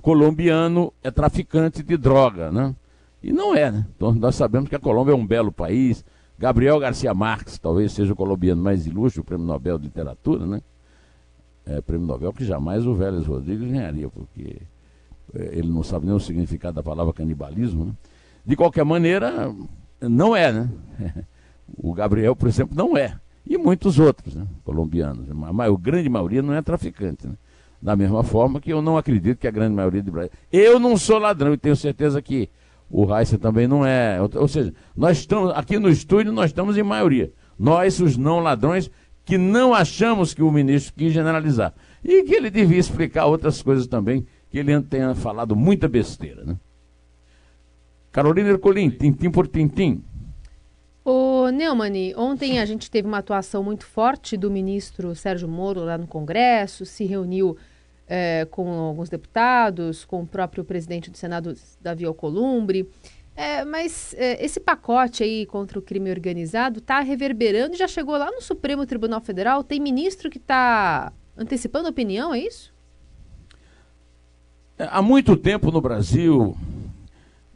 colombiano 0.00 0.92
é 1.02 1.10
traficante 1.10 1.82
de 1.82 1.96
droga, 1.96 2.50
né? 2.50 2.74
E 3.22 3.32
não 3.32 3.54
é, 3.54 3.70
né? 3.70 3.86
Então 3.94 4.12
nós 4.12 4.34
sabemos 4.34 4.68
que 4.68 4.74
a 4.74 4.78
Colômbia 4.78 5.12
é 5.12 5.14
um 5.14 5.26
belo 5.26 5.52
país. 5.52 6.04
Gabriel 6.38 6.78
Garcia 6.78 7.12
Marques 7.12 7.58
talvez 7.58 7.92
seja 7.92 8.14
o 8.14 8.16
colombiano 8.16 8.62
mais 8.62 8.86
ilustre, 8.86 9.20
o 9.20 9.24
prêmio 9.24 9.46
Nobel 9.46 9.78
de 9.78 9.84
Literatura, 9.84 10.46
né? 10.46 10.62
É, 11.66 11.80
prêmio 11.82 12.06
Nobel 12.06 12.32
que 12.32 12.44
jamais 12.44 12.86
o 12.86 12.94
Vélez 12.94 13.26
Rodrigues 13.26 13.70
ganharia, 13.70 14.08
porque 14.08 14.62
é, 15.34 15.58
ele 15.58 15.68
não 15.68 15.82
sabe 15.82 16.06
nem 16.06 16.14
o 16.14 16.20
significado 16.20 16.74
da 16.76 16.82
palavra 16.82 17.12
canibalismo. 17.12 17.84
Né? 17.84 17.92
De 18.46 18.56
qualquer 18.56 18.84
maneira, 18.84 19.54
não 20.00 20.34
é, 20.34 20.52
né? 20.52 20.68
O 21.82 21.94
Gabriel, 21.94 22.34
por 22.34 22.48
exemplo, 22.48 22.76
não 22.76 22.96
é. 22.96 23.16
E 23.46 23.56
muitos 23.56 23.98
outros, 23.98 24.34
né? 24.34 24.46
colombianos. 24.64 25.26
A, 25.30 25.64
a 25.64 25.76
grande 25.76 26.08
maioria 26.08 26.42
não 26.42 26.52
é 26.52 26.60
traficante. 26.60 27.26
Né? 27.26 27.34
Da 27.80 27.96
mesma 27.96 28.22
forma 28.22 28.60
que 28.60 28.72
eu 28.72 28.82
não 28.82 28.98
acredito 28.98 29.38
que 29.38 29.48
a 29.48 29.50
grande 29.50 29.74
maioria 29.74 30.02
do 30.02 30.10
Brasil. 30.10 30.30
Eu 30.52 30.78
não 30.78 30.96
sou 30.96 31.18
ladrão 31.18 31.54
e 31.54 31.56
tenho 31.56 31.76
certeza 31.76 32.20
que 32.20 32.50
o 32.90 33.04
Raíssa 33.04 33.38
também 33.38 33.66
não 33.66 33.86
é. 33.86 34.18
Ou 34.20 34.48
seja, 34.48 34.74
nós 34.96 35.18
estamos 35.18 35.52
aqui 35.52 35.78
no 35.78 35.88
estúdio, 35.88 36.32
nós 36.32 36.46
estamos 36.46 36.76
em 36.76 36.82
maioria. 36.82 37.32
Nós, 37.58 38.00
os 38.00 38.16
não 38.16 38.40
ladrões, 38.40 38.90
que 39.24 39.38
não 39.38 39.72
achamos 39.72 40.34
que 40.34 40.42
o 40.42 40.50
ministro 40.50 40.92
quis 40.94 41.12
generalizar. 41.12 41.72
E 42.04 42.24
que 42.24 42.34
ele 42.34 42.50
devia 42.50 42.78
explicar 42.78 43.26
outras 43.26 43.62
coisas 43.62 43.86
também, 43.86 44.26
que 44.50 44.58
ele 44.58 44.80
tenha 44.82 45.14
falado 45.14 45.54
muita 45.54 45.88
besteira. 45.88 46.44
Né? 46.44 46.56
Carolina 48.12 48.50
Ercolim, 48.50 48.90
tintim 48.90 49.30
por 49.30 49.46
tintim. 49.46 50.02
Ô, 51.04 51.48
Neumann, 51.48 52.14
ontem 52.16 52.60
a 52.60 52.64
gente 52.66 52.90
teve 52.90 53.08
uma 53.08 53.18
atuação 53.18 53.62
muito 53.62 53.86
forte 53.86 54.36
do 54.36 54.50
ministro 54.50 55.14
Sérgio 55.14 55.48
Moro 55.48 55.80
lá 55.80 55.96
no 55.96 56.06
Congresso, 56.06 56.84
se 56.84 57.04
reuniu 57.04 57.56
é, 58.06 58.46
com 58.50 58.68
alguns 58.68 59.08
deputados, 59.08 60.04
com 60.04 60.22
o 60.22 60.26
próprio 60.26 60.64
presidente 60.64 61.10
do 61.10 61.16
Senado, 61.16 61.54
Davi 61.80 62.04
Alcolumbre. 62.04 62.88
É, 63.36 63.64
mas 63.64 64.12
é, 64.18 64.44
esse 64.44 64.60
pacote 64.60 65.22
aí 65.22 65.46
contra 65.46 65.78
o 65.78 65.82
crime 65.82 66.10
organizado 66.10 66.80
está 66.80 67.00
reverberando 67.00 67.74
e 67.74 67.78
já 67.78 67.88
chegou 67.88 68.16
lá 68.18 68.30
no 68.30 68.42
Supremo 68.42 68.84
Tribunal 68.84 69.20
Federal. 69.20 69.64
Tem 69.64 69.80
ministro 69.80 70.28
que 70.28 70.38
está 70.38 71.12
antecipando 71.36 71.88
opinião, 71.88 72.34
é 72.34 72.40
isso? 72.40 72.74
É, 74.76 74.88
há 74.90 75.00
muito 75.00 75.36
tempo 75.36 75.70
no 75.70 75.80
Brasil, 75.80 76.56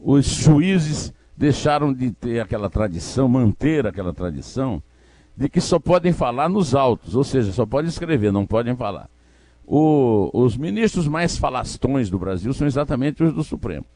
os 0.04 0.26
juízes 0.26 1.12
deixaram 1.34 1.92
de 1.92 2.10
ter 2.10 2.40
aquela 2.40 2.68
tradição, 2.68 3.26
manter 3.26 3.86
aquela 3.86 4.12
tradição, 4.12 4.82
de 5.34 5.48
que 5.48 5.60
só 5.60 5.78
podem 5.78 6.12
falar 6.12 6.48
nos 6.48 6.74
autos, 6.74 7.16
ou 7.16 7.24
seja, 7.24 7.50
só 7.52 7.64
podem 7.64 7.88
escrever, 7.88 8.30
não 8.30 8.46
podem 8.46 8.76
falar. 8.76 9.08
O, 9.66 10.30
os 10.34 10.58
ministros 10.58 11.08
mais 11.08 11.38
falastões 11.38 12.10
do 12.10 12.18
Brasil 12.18 12.52
são 12.52 12.66
exatamente 12.66 13.24
os 13.24 13.32
do 13.32 13.42
Supremo. 13.42 13.86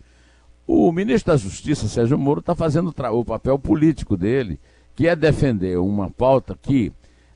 O 0.67 0.91
ministro 0.91 1.33
da 1.33 1.37
Justiça, 1.37 1.87
Sérgio 1.87 2.19
Moro, 2.19 2.41
está 2.41 2.55
fazendo 2.55 2.93
o 3.13 3.25
papel 3.25 3.59
político 3.59 4.17
dele, 4.17 4.59
que 4.97 5.07
é 5.07 5.15
defender 5.15 5.79
uma 5.79 6.11
pauta 6.11 6.59
que 6.61 6.91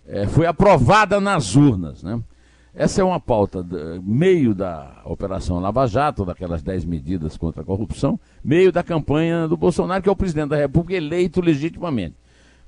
é, 0.07 0.27
foi 0.27 0.47
aprovada 0.47 1.21
nas 1.21 1.55
urnas. 1.55 2.03
Né? 2.03 2.21
Essa 2.75 3.03
é 3.03 3.05
uma 3.05 3.21
pauta, 3.21 3.65
meio 4.03 4.55
da 4.55 5.03
Operação 5.05 5.61
Lava 5.61 5.87
Jato, 5.87 6.25
daquelas 6.25 6.63
10 6.63 6.87
medidas 6.87 7.37
contra 7.37 7.61
a 7.61 7.65
corrupção, 7.65 8.19
meio 8.43 8.73
da 8.73 8.83
campanha 8.83 9.47
do 9.47 9.59
Bolsonaro, 9.59 10.03
que 10.03 10.09
é 10.09 10.13
o 10.13 10.17
presidente 10.17 10.49
da 10.49 10.57
República 10.57 10.97
eleito 10.97 11.43
legitimamente. 11.43 12.17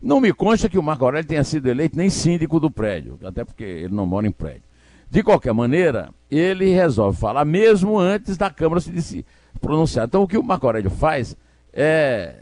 Não 0.02 0.20
me 0.20 0.30
consta 0.34 0.68
que 0.68 0.78
o 0.78 0.82
Marco 0.82 1.06
Aurélio 1.06 1.26
tenha 1.26 1.42
sido 1.42 1.68
eleito 1.68 1.96
nem 1.96 2.10
síndico 2.10 2.60
do 2.60 2.70
prédio, 2.70 3.18
até 3.24 3.46
porque 3.46 3.64
ele 3.64 3.94
não 3.94 4.04
mora 4.04 4.26
em 4.26 4.30
prédio. 4.30 4.64
De 5.10 5.22
qualquer 5.22 5.54
maneira, 5.54 6.10
ele 6.30 6.68
resolve 6.68 7.18
falar 7.18 7.46
mesmo 7.46 7.98
antes 7.98 8.36
da 8.36 8.50
Câmara 8.50 8.82
se 8.82 9.24
pronunciar. 9.58 10.06
Então, 10.06 10.22
o 10.22 10.28
que 10.28 10.36
o 10.36 10.42
Marco 10.42 10.66
Aurélio 10.66 10.90
faz 10.90 11.34
é, 11.72 12.34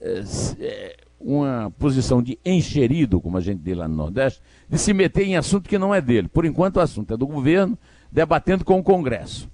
é, 0.00 0.24
é 0.60 0.96
uma 1.24 1.72
posição 1.78 2.22
de 2.22 2.38
encherido, 2.44 3.20
como 3.20 3.36
a 3.36 3.40
gente 3.40 3.60
diz 3.60 3.76
lá 3.76 3.86
no 3.86 3.94
Nordeste, 3.94 4.42
de 4.68 4.78
se 4.78 4.92
meter 4.92 5.24
em 5.26 5.36
assunto 5.36 5.68
que 5.68 5.78
não 5.78 5.94
é 5.94 6.00
dele. 6.00 6.28
Por 6.28 6.44
enquanto, 6.44 6.76
o 6.76 6.80
assunto 6.80 7.14
é 7.14 7.16
do 7.16 7.26
governo, 7.26 7.78
debatendo 8.10 8.64
com 8.64 8.78
o 8.78 8.82
Congresso. 8.82 9.48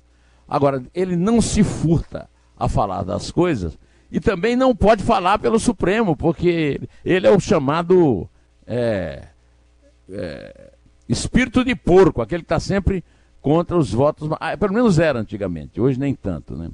Agora, 0.48 0.82
ele 0.94 1.16
não 1.16 1.40
se 1.40 1.62
furta 1.62 2.28
a 2.56 2.68
falar 2.68 3.02
das 3.02 3.30
coisas 3.30 3.78
e 4.10 4.18
também 4.18 4.56
não 4.56 4.75
pode 4.75 5.02
falar 5.02 5.38
pelo 5.38 5.58
Supremo, 5.58 6.16
porque 6.16 6.80
ele 7.04 7.26
é 7.26 7.30
o 7.30 7.38
chamado 7.38 8.28
é, 8.66 9.28
é, 10.10 10.72
espírito 11.08 11.64
de 11.64 11.75
porco, 11.75 12.22
aquele 12.22 12.42
que 12.42 12.46
está 12.46 12.58
sempre 12.58 13.04
contra 13.40 13.76
os 13.76 13.92
votos. 13.92 14.28
Ah, 14.40 14.56
pelo 14.56 14.72
menos 14.72 14.98
era 14.98 15.20
antigamente, 15.20 15.80
hoje 15.80 15.98
nem 15.98 16.14
tanto, 16.14 16.56
né? 16.56 16.70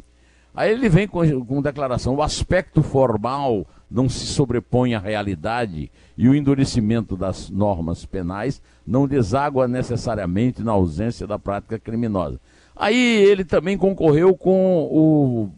Aí 0.54 0.70
ele 0.70 0.88
vem 0.88 1.08
com, 1.08 1.44
com 1.44 1.60
declaração: 1.60 2.14
o 2.14 2.22
aspecto 2.22 2.82
formal 2.82 3.66
não 3.94 4.08
se 4.08 4.26
sobrepõe 4.26 4.94
à 4.94 4.98
realidade 4.98 5.88
e 6.18 6.28
o 6.28 6.34
endurecimento 6.34 7.16
das 7.16 7.48
normas 7.48 8.04
penais 8.04 8.60
não 8.84 9.06
deságua 9.06 9.68
necessariamente 9.68 10.64
na 10.64 10.72
ausência 10.72 11.28
da 11.28 11.38
prática 11.38 11.78
criminosa. 11.78 12.40
Aí 12.74 13.22
ele 13.22 13.44
também 13.44 13.78
concorreu 13.78 14.36
com 14.36 14.82
o 14.90 15.50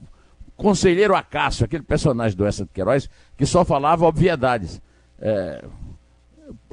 conselheiro 0.55 1.17
Acácio, 1.17 1.65
aquele 1.65 1.83
personagem 1.83 2.37
do 2.37 2.45
Essa 2.45 2.65
de 2.65 2.71
Queiroz, 2.75 3.09
que 3.39 3.47
só 3.47 3.65
falava 3.65 4.05
obviedades. 4.05 4.83
É, 5.19 5.65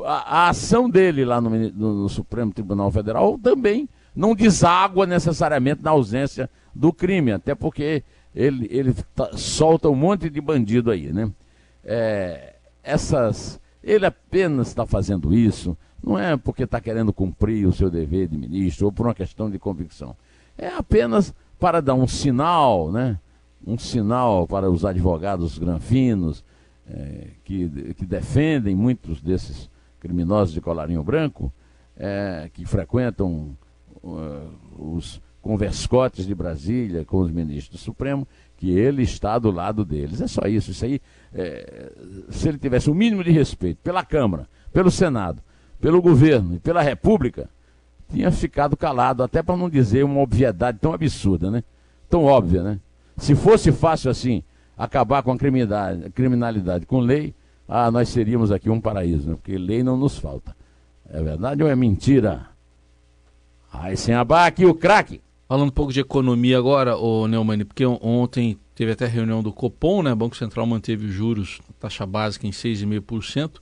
a, 0.03 0.39
a, 0.45 0.49
ação 0.49 0.89
dele 0.89 1.23
lá 1.23 1.39
no, 1.39 1.49
no, 1.49 2.09
Supremo 2.09 2.51
Tribunal 2.51 2.91
Federal 2.91 3.39
também 3.41 3.87
não 4.13 4.35
deságua 4.35 5.05
necessariamente 5.05 5.81
na 5.81 5.91
ausência 5.91 6.49
do 6.75 6.91
crime, 6.91 7.31
até 7.31 7.55
porque 7.55 8.03
ele, 8.35 8.67
ele 8.69 8.93
solta 9.37 9.87
um 9.87 9.95
monte 9.95 10.29
de 10.29 10.41
bandido 10.41 10.91
aí, 10.91 11.13
né? 11.13 11.31
É, 11.83 12.55
essas, 12.83 13.59
ele 13.83 14.05
apenas 14.05 14.67
está 14.67 14.85
fazendo 14.85 15.33
isso, 15.33 15.77
não 16.03 16.17
é 16.17 16.35
porque 16.35 16.63
está 16.63 16.81
querendo 16.81 17.13
cumprir 17.13 17.65
o 17.67 17.73
seu 17.73 17.89
dever 17.89 18.27
de 18.27 18.37
ministro 18.37 18.87
ou 18.87 18.91
por 18.91 19.07
uma 19.07 19.13
questão 19.13 19.49
de 19.49 19.57
convicção. 19.57 20.15
É 20.57 20.67
apenas 20.67 21.33
para 21.59 21.81
dar 21.81 21.93
um 21.93 22.07
sinal, 22.07 22.91
né? 22.91 23.17
Um 23.65 23.77
sinal 23.77 24.45
para 24.45 24.69
os 24.69 24.83
advogados 24.83 25.57
granfinos 25.57 26.43
é, 26.87 27.27
que, 27.45 27.93
que 27.93 28.05
defendem 28.05 28.75
muitos 28.75 29.21
desses 29.21 29.69
criminosos 29.99 30.53
de 30.53 30.59
colarinho 30.59 31.01
branco, 31.01 31.51
é, 31.95 32.49
que 32.53 32.65
frequentam 32.65 33.55
uh, 34.03 34.49
os 34.77 35.21
converscotes 35.41 36.25
de 36.25 36.35
Brasília 36.35 37.05
com 37.05 37.19
os 37.19 37.31
ministros 37.31 37.79
do 37.79 37.83
Supremo, 37.83 38.27
que 38.63 38.71
ele 38.71 39.03
está 39.03 39.37
do 39.37 39.51
lado 39.51 39.83
deles. 39.83 40.21
É 40.21 40.27
só 40.27 40.43
isso. 40.47 40.71
Isso 40.71 40.85
aí, 40.85 41.01
é, 41.33 41.91
se 42.29 42.47
ele 42.47 42.57
tivesse 42.57 42.89
o 42.89 42.95
mínimo 42.95 43.21
de 43.21 43.29
respeito 43.29 43.79
pela 43.83 44.05
Câmara, 44.05 44.47
pelo 44.71 44.89
Senado, 44.89 45.41
pelo 45.81 46.01
governo 46.01 46.55
e 46.55 46.59
pela 46.59 46.81
República, 46.81 47.49
tinha 48.09 48.31
ficado 48.31 48.77
calado, 48.77 49.21
até 49.21 49.43
para 49.43 49.57
não 49.57 49.69
dizer 49.69 50.05
uma 50.05 50.21
obviedade 50.21 50.77
tão 50.79 50.93
absurda, 50.93 51.51
né? 51.51 51.61
Tão 52.09 52.23
óbvia, 52.23 52.63
né? 52.63 52.79
Se 53.17 53.35
fosse 53.35 53.69
fácil 53.69 54.09
assim 54.09 54.41
acabar 54.77 55.21
com 55.23 55.33
a 55.33 55.37
criminalidade, 55.37 56.85
com 56.85 57.01
lei, 57.01 57.35
ah, 57.67 57.91
nós 57.91 58.07
seríamos 58.07 58.49
aqui 58.49 58.69
um 58.69 58.79
paraíso, 58.79 59.29
né? 59.29 59.35
porque 59.35 59.57
lei 59.57 59.83
não 59.83 59.97
nos 59.97 60.17
falta. 60.17 60.55
É 61.09 61.21
verdade 61.21 61.61
ou 61.61 61.67
é 61.67 61.75
mentira? 61.75 62.47
Aí 63.73 63.97
sem 63.97 64.15
abaque 64.15 64.65
o 64.65 64.73
craque. 64.73 65.21
Falando 65.53 65.67
um 65.67 65.71
pouco 65.71 65.93
de 65.93 65.99
economia 65.99 66.57
agora, 66.57 66.97
o 66.97 67.27
Neumann, 67.27 67.63
porque 67.63 67.85
ontem 67.85 68.57
teve 68.73 68.93
até 68.93 69.05
reunião 69.05 69.43
do 69.43 69.53
Copom, 69.53 70.01
né? 70.01 70.11
O 70.11 70.15
Banco 70.15 70.35
Central 70.35 70.65
manteve 70.65 71.05
os 71.05 71.13
juros, 71.13 71.61
taxa 71.79 72.07
básica 72.07 72.47
em 72.47 72.49
6,5%. 72.49 73.59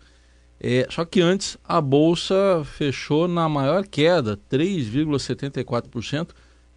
É, 0.57 0.88
só 0.89 1.03
que 1.03 1.19
antes 1.19 1.57
a 1.65 1.81
bolsa 1.81 2.63
fechou 2.63 3.27
na 3.27 3.50
maior 3.50 3.86
queda, 3.86 4.39
3,74%. 4.50 6.29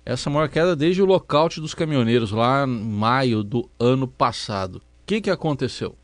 Essa 0.05 0.29
maior 0.29 0.49
queda 0.49 0.75
desde 0.75 1.01
o 1.01 1.07
lockout 1.07 1.61
dos 1.61 1.75
caminhoneiros 1.75 2.33
lá 2.33 2.67
em 2.67 2.69
maio 2.69 3.45
do 3.45 3.71
ano 3.79 4.09
passado. 4.09 4.79
O 4.79 5.07
que, 5.07 5.21
que 5.21 5.31
aconteceu? 5.31 5.95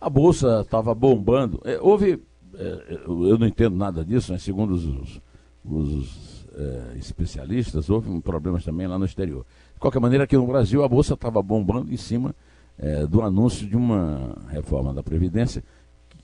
A 0.00 0.08
bolsa 0.08 0.62
estava 0.62 0.94
bombando. 0.94 1.60
É, 1.62 1.78
houve, 1.78 2.22
é, 2.54 3.02
eu 3.06 3.36
não 3.36 3.46
entendo 3.46 3.76
nada 3.76 4.02
disso, 4.02 4.32
mas 4.32 4.42
segundo 4.42 4.72
os, 4.72 5.20
os 5.62 6.31
eh, 6.54 6.96
especialistas, 6.98 7.88
houve 7.90 8.20
problemas 8.20 8.64
também 8.64 8.86
lá 8.86 8.98
no 8.98 9.04
exterior. 9.04 9.44
De 9.74 9.80
qualquer 9.80 10.00
maneira, 10.00 10.24
aqui 10.24 10.36
no 10.36 10.46
Brasil, 10.46 10.84
a 10.84 10.88
Bolsa 10.88 11.14
estava 11.14 11.42
bombando 11.42 11.92
em 11.92 11.96
cima 11.96 12.34
eh, 12.78 13.06
do 13.06 13.22
anúncio 13.22 13.66
de 13.66 13.76
uma 13.76 14.36
reforma 14.48 14.92
da 14.92 15.02
Previdência 15.02 15.62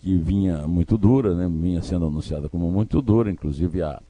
que 0.01 0.17
vinha 0.17 0.67
muito 0.67 0.97
dura, 0.97 1.35
né, 1.35 1.49
vinha 1.49 1.83
sendo 1.83 2.07
anunciada 2.07 2.49
como 2.49 2.71
muito 2.71 3.03
dura, 3.03 3.31
inclusive 3.31 3.83
a, 3.83 4.01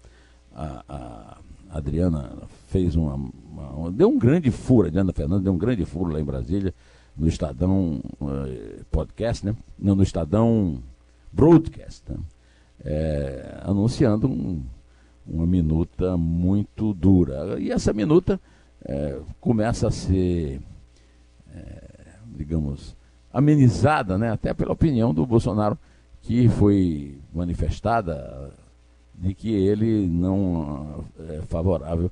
a, 0.55 0.85
a 0.89 1.79
Adriana 1.79 2.33
fez 2.69 2.95
uma, 2.95 3.15
uma, 3.15 3.91
deu 3.91 4.09
um 4.09 4.19
grande 4.19 4.51
furo, 4.51 4.87
a 4.87 4.89
Adriana 4.89 5.13
Fernandes 5.13 5.45
deu 5.45 5.53
um 5.53 5.59
grande 5.59 5.85
furo 5.85 6.13
lá 6.13 6.21
em 6.21 6.25
Brasília, 6.25 6.75
no 7.17 7.27
Estadão 7.27 8.01
uh, 8.21 8.85
Podcast, 8.91 9.45
né? 9.45 9.57
Não, 9.79 9.97
no 9.97 10.03
Estadão 10.03 10.79
Broadcast, 11.33 12.05
né? 12.09 12.17
é, 12.85 13.61
anunciando 13.63 14.29
um, 14.29 14.63
uma 15.29 15.47
minuta 15.47 16.17
muito 16.17 16.95
dura. 16.95 17.61
E 17.61 17.71
essa 17.71 17.93
minuta 17.93 18.41
é, 18.85 19.21
começa 19.41 19.89
a 19.89 19.91
ser, 19.91 20.61
é, 21.53 22.15
digamos, 22.37 22.97
amenizada, 23.33 24.17
né, 24.17 24.31
até 24.31 24.55
pela 24.55 24.73
opinião 24.73 25.13
do 25.13 25.27
Bolsonaro, 25.27 25.79
que 26.23 26.49
foi 26.49 27.21
manifestada 27.33 28.53
de 29.15 29.35
que 29.35 29.53
ele 29.53 30.07
não 30.07 31.05
é 31.29 31.43
favorável 31.43 32.11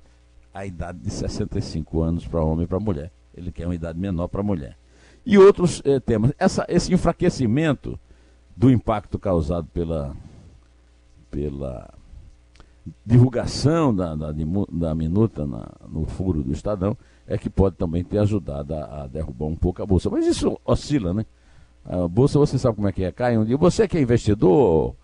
à 0.53 0.67
idade 0.67 0.99
de 0.99 1.11
65 1.11 2.03
anos 2.03 2.27
para 2.27 2.43
homem 2.43 2.65
e 2.65 2.69
para 2.69 2.81
mulher. 2.81 3.11
Ele 3.35 3.53
quer 3.53 3.67
uma 3.67 3.75
idade 3.75 3.99
menor 3.99 4.29
para 4.29 4.43
mulher. 4.43 4.77
E 5.25 5.37
outros 5.39 5.83
é, 5.85 6.01
temas. 6.01 6.33
Essa, 6.39 6.65
esse 6.69 6.93
enfraquecimento 6.93 7.99
do 8.57 8.71
impacto 8.71 9.19
causado 9.19 9.67
pela, 9.73 10.17
pela 11.31 11.93
divulgação 13.05 13.95
da, 13.95 14.15
da, 14.15 14.33
da 14.71 14.95
minuta 14.95 15.47
na, 15.47 15.69
no 15.89 16.07
furo 16.07 16.43
do 16.43 16.53
Estadão 16.53 16.97
é 17.27 17.37
que 17.37 17.51
pode 17.51 17.77
também 17.77 18.05
ter 18.05 18.19
ajudado 18.19 18.75
a, 18.75 19.03
a, 19.03 19.07
derrubar 19.07 19.47
um 19.47 19.57
pouco 19.57 19.83
a 19.83 19.87
Bolsa. 19.87 20.09
Mas 20.09 20.27
isso 20.27 20.59
oscila, 20.65 21.13
né? 21.13 21.27
A 21.85 22.07
Bolsa, 22.09 22.39
você 22.39 22.59
sabe 22.59 22.77
como 22.77 22.89
é 22.89 22.93
que 22.93 23.05
é, 23.05 23.13
cai 23.13 23.37
um 23.37 23.45
dia. 23.45 23.57
Você 23.57 23.87
que 23.89 23.97
é 23.97 24.01
investidor, 24.01 24.95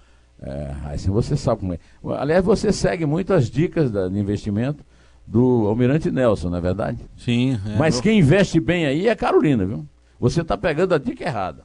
é, 0.41 0.75
assim, 0.87 1.11
você 1.11 1.37
sabe 1.37 1.61
como 1.61 1.75
é. 1.75 1.79
Aliás, 2.19 2.45
você 2.45 2.73
segue 2.73 3.07
muito 3.07 3.33
as 3.33 3.51
dicas 3.51 3.91
da, 3.91 4.09
de 4.09 4.19
investimento 4.19 4.85
do 5.27 5.67
Almirante 5.69 6.11
Nelson, 6.11 6.51
não 6.51 6.59
é 6.59 6.61
verdade? 6.61 6.99
Sim. 7.17 7.61
É 7.67 7.77
Mas 7.77 8.01
quem 8.01 8.19
investe 8.19 8.59
bem 8.59 8.87
aí 8.87 9.07
é 9.07 9.13
a 9.13 9.17
Carolina, 9.17 9.65
viu? 9.65 9.87
Você 10.19 10.41
está 10.41 10.57
pegando 10.57 10.95
a 10.95 10.99
dica 10.99 11.25
errada. 11.25 11.65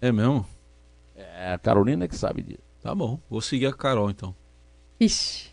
É 0.00 0.12
mesmo? 0.12 0.46
É 1.16 1.52
a 1.52 1.58
Carolina 1.58 2.06
que 2.08 2.16
sabe 2.16 2.42
disso. 2.42 2.62
Tá 2.82 2.94
bom, 2.94 3.18
vou 3.28 3.40
seguir 3.40 3.66
a 3.66 3.72
Carol 3.72 4.10
então. 4.10 4.34
Ixi. 4.98 5.49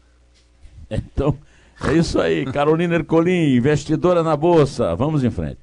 Então, 1.13 1.37
é 1.85 1.93
isso 1.93 2.19
aí. 2.19 2.45
Carolina 2.45 2.95
Ercolim, 2.95 3.55
investidora 3.55 4.23
na 4.23 4.35
Bolsa. 4.35 4.95
Vamos 4.95 5.23
em 5.23 5.29
frente. 5.29 5.57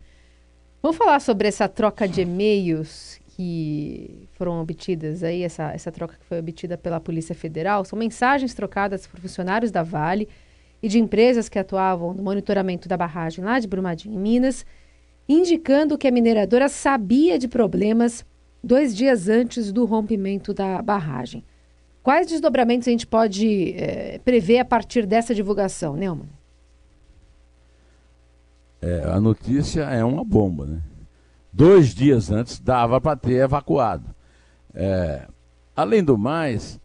Vamos 0.83 0.97
falar 0.97 1.21
sobre 1.21 1.49
essa 1.49 1.67
troca 1.67 2.07
de 2.07 2.21
e-mails 2.21 3.19
que 3.29 4.29
foram 4.35 4.61
obtidas 4.61 5.25
aí, 5.25 5.43
essa, 5.43 5.73
essa 5.73 5.91
troca 5.91 6.17
que 6.19 6.25
foi 6.27 6.39
obtida 6.39 6.77
pela 6.77 7.01
Polícia 7.01 7.35
Federal. 7.35 7.85
São 7.85 7.99
mensagens 7.99 8.55
trocadas 8.55 9.07
por 9.07 9.19
funcionários 9.19 9.71
da 9.71 9.83
Vale 9.83 10.29
e 10.83 10.89
de 10.89 11.01
empresas 11.01 11.49
que 11.49 11.59
atuavam 11.59 12.13
no 12.13 12.23
monitoramento 12.23 12.89
da 12.89 12.97
barragem 12.97 13.43
lá 13.43 13.59
de 13.59 13.67
Brumadinho, 13.67 14.15
em 14.15 14.19
Minas, 14.19 14.65
indicando 15.29 15.97
que 15.97 16.07
a 16.07 16.13
mineradora 16.13 16.69
sabia 16.69 17.39
de 17.39 17.49
problemas 17.49 18.25
dois 18.63 18.95
dias 18.95 19.29
antes 19.29 19.73
do 19.73 19.85
rompimento 19.85 20.55
da 20.55 20.81
barragem. 20.81 21.45
Quais 22.05 22.27
desdobramentos 22.27 22.87
a 22.87 22.91
gente 22.91 23.07
pode 23.07 23.73
é, 23.79 24.21
prever 24.23 24.59
a 24.59 24.65
partir 24.65 25.07
dessa 25.07 25.35
divulgação, 25.35 25.97
Neumann? 25.97 26.29
É, 28.83 29.05
a 29.07 29.19
notícia 29.19 29.85
é 29.85 30.05
uma 30.05 30.23
bomba, 30.23 30.67
né? 30.67 30.83
Dois 31.51 31.95
dias 31.95 32.31
antes 32.31 32.61
dava 32.61 33.01
para 33.01 33.17
ter 33.17 33.43
evacuado. 33.43 34.15
É, 34.75 35.27
além 35.75 36.05
do 36.05 36.19
mais, 36.19 36.79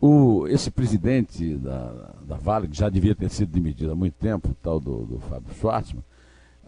o, 0.00 0.46
esse 0.46 0.70
presidente 0.70 1.56
da, 1.56 2.12
da 2.22 2.36
Vale, 2.36 2.68
que 2.68 2.78
já 2.78 2.88
devia 2.88 3.16
ter 3.16 3.28
sido 3.28 3.50
demitido 3.50 3.90
há 3.90 3.96
muito 3.96 4.14
tempo, 4.14 4.56
tal 4.62 4.78
do, 4.78 5.04
do 5.04 5.18
Fábio 5.18 5.52
Schwartzman, 5.52 6.04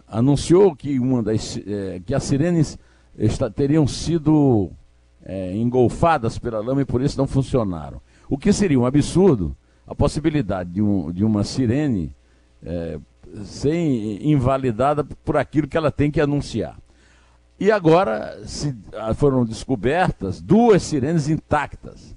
anunciou 0.08 0.74
que, 0.74 0.98
uma 0.98 1.22
das, 1.22 1.56
é, 1.56 2.00
que 2.04 2.12
as 2.12 2.24
sirenes 2.24 2.76
teriam 3.54 3.86
sido 3.86 4.72
é, 5.24 5.54
engolfadas 5.56 6.38
pela 6.38 6.60
lama 6.60 6.82
e 6.82 6.86
por 6.86 7.00
isso 7.00 7.18
não 7.18 7.26
funcionaram. 7.26 8.00
O 8.28 8.38
que 8.38 8.52
seria 8.52 8.78
um 8.78 8.86
absurdo 8.86 9.56
a 9.86 9.94
possibilidade 9.94 10.70
de, 10.70 10.82
um, 10.82 11.12
de 11.12 11.24
uma 11.24 11.44
sirene 11.44 12.14
é, 12.64 12.98
ser 13.44 13.74
invalidada 14.24 15.04
por 15.04 15.36
aquilo 15.36 15.66
que 15.66 15.76
ela 15.76 15.90
tem 15.90 16.10
que 16.10 16.20
anunciar. 16.20 16.78
E 17.58 17.70
agora 17.70 18.42
se, 18.46 18.76
ah, 18.94 19.14
foram 19.14 19.44
descobertas 19.44 20.40
duas 20.40 20.82
sirenes 20.82 21.28
intactas. 21.28 22.16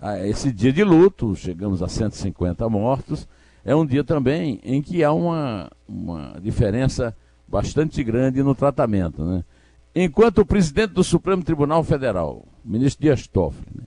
Ah, 0.00 0.26
esse 0.26 0.50
dia 0.52 0.72
de 0.72 0.82
luto, 0.82 1.36
chegamos 1.36 1.82
a 1.82 1.88
150 1.88 2.68
mortos, 2.68 3.28
é 3.64 3.74
um 3.74 3.84
dia 3.84 4.02
também 4.02 4.58
em 4.64 4.80
que 4.80 5.04
há 5.04 5.12
uma, 5.12 5.70
uma 5.86 6.40
diferença 6.40 7.14
bastante 7.46 8.02
grande 8.02 8.42
no 8.42 8.54
tratamento. 8.54 9.22
Né? 9.22 9.44
Enquanto 9.94 10.38
o 10.38 10.46
presidente 10.46 10.92
do 10.92 11.02
Supremo 11.02 11.42
Tribunal 11.42 11.82
Federal, 11.82 12.44
ministro 12.64 13.02
Dias 13.02 13.26
Toffoli, 13.26 13.66
né, 13.74 13.82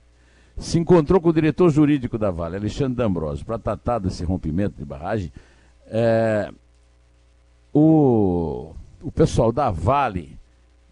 se 0.58 0.78
encontrou 0.78 1.20
com 1.20 1.30
o 1.30 1.32
diretor 1.32 1.70
jurídico 1.70 2.18
da 2.18 2.30
Vale, 2.30 2.56
Alexandre 2.56 2.96
D'Ambrosio, 2.96 3.44
para 3.44 3.58
tratar 3.58 3.98
desse 3.98 4.22
rompimento 4.22 4.76
de 4.76 4.84
barragem, 4.84 5.32
é, 5.86 6.52
o, 7.72 8.72
o 9.02 9.10
pessoal 9.10 9.50
da 9.50 9.70
Vale, 9.70 10.38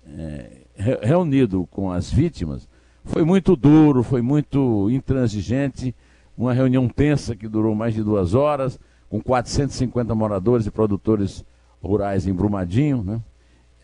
é, 0.06 0.62
reunido 1.02 1.68
com 1.70 1.92
as 1.92 2.10
vítimas, 2.10 2.68
foi 3.04 3.24
muito 3.24 3.54
duro, 3.54 4.02
foi 4.02 4.22
muito 4.22 4.90
intransigente, 4.90 5.94
uma 6.36 6.52
reunião 6.52 6.88
tensa 6.88 7.36
que 7.36 7.46
durou 7.46 7.74
mais 7.74 7.94
de 7.94 8.02
duas 8.02 8.34
horas, 8.34 8.80
com 9.08 9.20
450 9.20 10.14
moradores 10.14 10.66
e 10.66 10.70
produtores 10.70 11.44
rurais 11.82 12.26
em 12.26 12.32
Brumadinho, 12.32 13.02
né? 13.02 13.20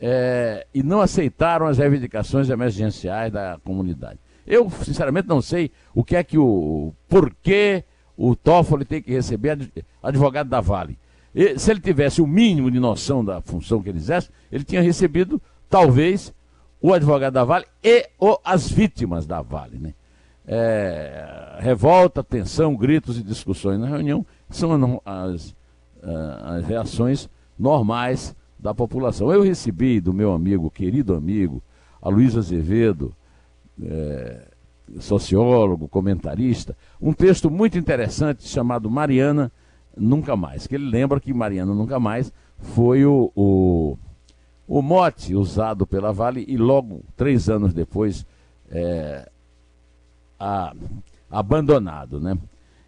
É, 0.00 0.66
e 0.72 0.82
não 0.82 1.00
aceitaram 1.00 1.66
as 1.66 1.78
reivindicações 1.78 2.48
emergenciais 2.48 3.32
da 3.32 3.58
comunidade. 3.64 4.18
Eu, 4.46 4.70
sinceramente, 4.70 5.28
não 5.28 5.42
sei 5.42 5.70
o 5.94 6.02
que 6.02 6.16
é 6.16 6.24
que 6.24 6.38
o. 6.38 6.92
por 7.08 7.34
que 7.42 7.84
o 8.16 8.34
Toffoli 8.34 8.84
tem 8.84 9.02
que 9.02 9.12
receber 9.12 9.58
advogado 10.02 10.48
da 10.48 10.60
Vale. 10.60 10.98
E, 11.34 11.58
se 11.58 11.70
ele 11.70 11.80
tivesse 11.80 12.20
o 12.20 12.26
mínimo 12.26 12.70
de 12.70 12.80
noção 12.80 13.24
da 13.24 13.40
função 13.40 13.82
que 13.82 13.88
ele 13.88 13.98
exerce, 13.98 14.30
ele 14.50 14.64
tinha 14.64 14.82
recebido, 14.82 15.40
talvez, 15.68 16.32
o 16.80 16.92
advogado 16.92 17.34
da 17.34 17.44
Vale 17.44 17.66
e 17.82 18.08
as 18.44 18.70
vítimas 18.70 19.26
da 19.26 19.42
Vale. 19.42 19.78
Né? 19.78 19.94
É, 20.46 21.58
revolta, 21.58 22.24
tensão, 22.24 22.74
gritos 22.74 23.18
e 23.18 23.22
discussões 23.22 23.78
na 23.78 23.86
reunião 23.86 24.24
são 24.48 25.00
as, 25.04 25.54
as 26.42 26.64
reações 26.64 27.28
normais 27.58 28.34
da 28.58 28.74
população. 28.74 29.32
Eu 29.32 29.42
recebi 29.42 30.00
do 30.00 30.12
meu 30.12 30.32
amigo, 30.32 30.70
querido 30.70 31.14
amigo, 31.14 31.62
Aloysio 32.00 32.38
Azevedo, 32.38 33.14
é, 33.82 34.48
sociólogo, 34.98 35.88
comentarista, 35.88 36.76
um 37.00 37.12
texto 37.12 37.50
muito 37.50 37.78
interessante 37.78 38.46
chamado 38.46 38.90
Mariana 38.90 39.52
Nunca 39.96 40.36
Mais, 40.36 40.66
que 40.66 40.74
ele 40.74 40.88
lembra 40.88 41.20
que 41.20 41.34
Mariana 41.34 41.74
Nunca 41.74 41.98
Mais 41.98 42.32
foi 42.58 43.04
o, 43.04 43.30
o, 43.34 43.98
o 44.66 44.82
mote 44.82 45.34
usado 45.34 45.86
pela 45.86 46.12
Vale 46.12 46.44
e 46.48 46.56
logo, 46.56 47.02
três 47.16 47.48
anos 47.48 47.74
depois, 47.74 48.24
é, 48.70 49.28
a, 50.38 50.74
abandonado. 51.30 52.20
Né? 52.20 52.38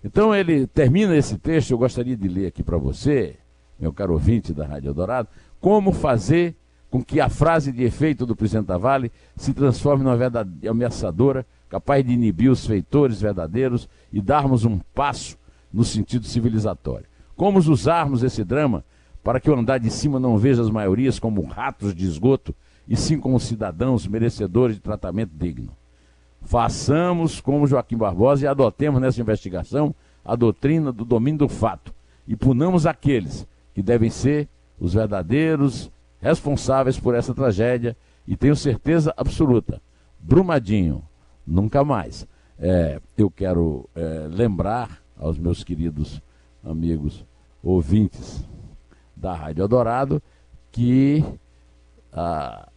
Então 0.05 0.35
ele 0.35 0.67
termina 0.67 1.17
esse 1.17 1.37
texto, 1.39 1.73
eu 1.73 1.79
gostaria 1.79 2.17
de 2.17 2.29
ler 2.29 2.47
aqui 2.47 2.63
para 2.63 2.79
você, 2.79 3.37
meu 3.79 3.93
caro 3.93 4.13
ouvinte 4.13 4.53
da 4.53 4.67
Rádio 4.67 4.95
Dourado, 4.95 5.29
como 5.61 5.93
fazer 5.93 6.55
com 6.91 7.03
que 7.03 7.21
a 7.21 7.29
frase 7.29 7.71
de 7.71 7.85
efeito 7.85 8.27
do 8.27 8.35
presidente 8.35 8.67
da 8.67 8.79
Vale 8.79 9.13
se 9.37 9.53
transforme 9.53 10.03
numa 10.03 10.17
verdade 10.17 10.51
ameaçadora, 10.67 11.47
capaz 11.69 12.05
de 12.05 12.13
inibir 12.13 12.51
os 12.51 12.67
feitores 12.67 13.21
verdadeiros 13.21 13.89
e 14.13 14.21
darmos 14.21 14.65
um 14.65 14.79
passo 14.95 15.39
no 15.73 15.85
sentido 15.85 16.27
civilizatório. 16.27 17.07
Como 17.37 17.59
usarmos 17.59 18.23
esse 18.25 18.43
drama 18.43 18.85
para 19.23 19.39
que 19.39 19.51
o 19.51 19.55
andar 19.55 19.79
de 19.79 19.91
cima 19.91 20.19
não 20.19 20.37
veja 20.37 20.63
as 20.63 20.71
maiorias 20.71 21.19
como 21.19 21.43
ratos 21.43 21.95
de 21.95 22.05
esgoto, 22.05 22.55
e 22.89 22.97
sim 22.97 23.21
como 23.21 23.39
cidadãos 23.39 24.07
merecedores 24.07 24.75
de 24.75 24.83
tratamento 24.83 25.31
digno. 25.37 25.71
Façamos 26.43 27.41
como 27.41 27.67
Joaquim 27.67 27.97
Barbosa 27.97 28.45
e 28.45 28.49
adotemos 28.49 29.01
nessa 29.01 29.21
investigação 29.21 29.95
a 30.25 30.35
doutrina 30.35 30.91
do 30.91 31.05
domínio 31.05 31.41
do 31.41 31.49
fato 31.49 31.95
e 32.27 32.35
punamos 32.35 32.87
aqueles 32.87 33.47
que 33.75 33.83
devem 33.83 34.11
ser 34.11 34.49
os 34.81 34.95
verdadeiros 34.95 35.93
responsáveis 36.21 36.99
por 36.99 37.15
essa 37.15 37.35
tragédia 37.35 37.97
e 38.27 38.37
tenho 38.37 38.57
certeza 38.57 39.13
absoluta, 39.17 39.81
Brumadinho, 40.19 41.05
nunca 41.47 41.85
mais. 41.85 42.27
É, 42.59 43.01
eu 43.17 43.31
quero 43.31 43.89
é, 43.95 44.27
lembrar 44.29 45.01
aos 45.19 45.39
meus 45.39 45.63
queridos 45.63 46.23
amigos 46.65 47.25
ouvintes 47.63 48.47
da 49.17 49.35
Rádio 49.35 49.63
Eldorado 49.63 50.23
que 50.73 51.25
ah, 52.13 52.69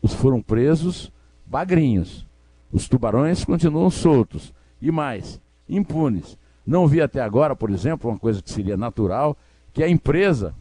os 0.00 0.12
foram 0.12 0.42
presos 0.42 1.12
bagrinhos. 1.46 2.26
Os 2.72 2.88
tubarões 2.88 3.44
continuam 3.44 3.90
soltos. 3.90 4.52
E 4.80 4.90
mais, 4.90 5.40
impunes. 5.68 6.38
Não 6.66 6.86
vi 6.86 7.00
até 7.00 7.20
agora, 7.20 7.54
por 7.54 7.70
exemplo, 7.70 8.10
uma 8.10 8.18
coisa 8.18 8.42
que 8.42 8.50
seria 8.50 8.76
natural, 8.76 9.36
que 9.72 9.82
a 9.82 9.88
empresa 9.88 10.54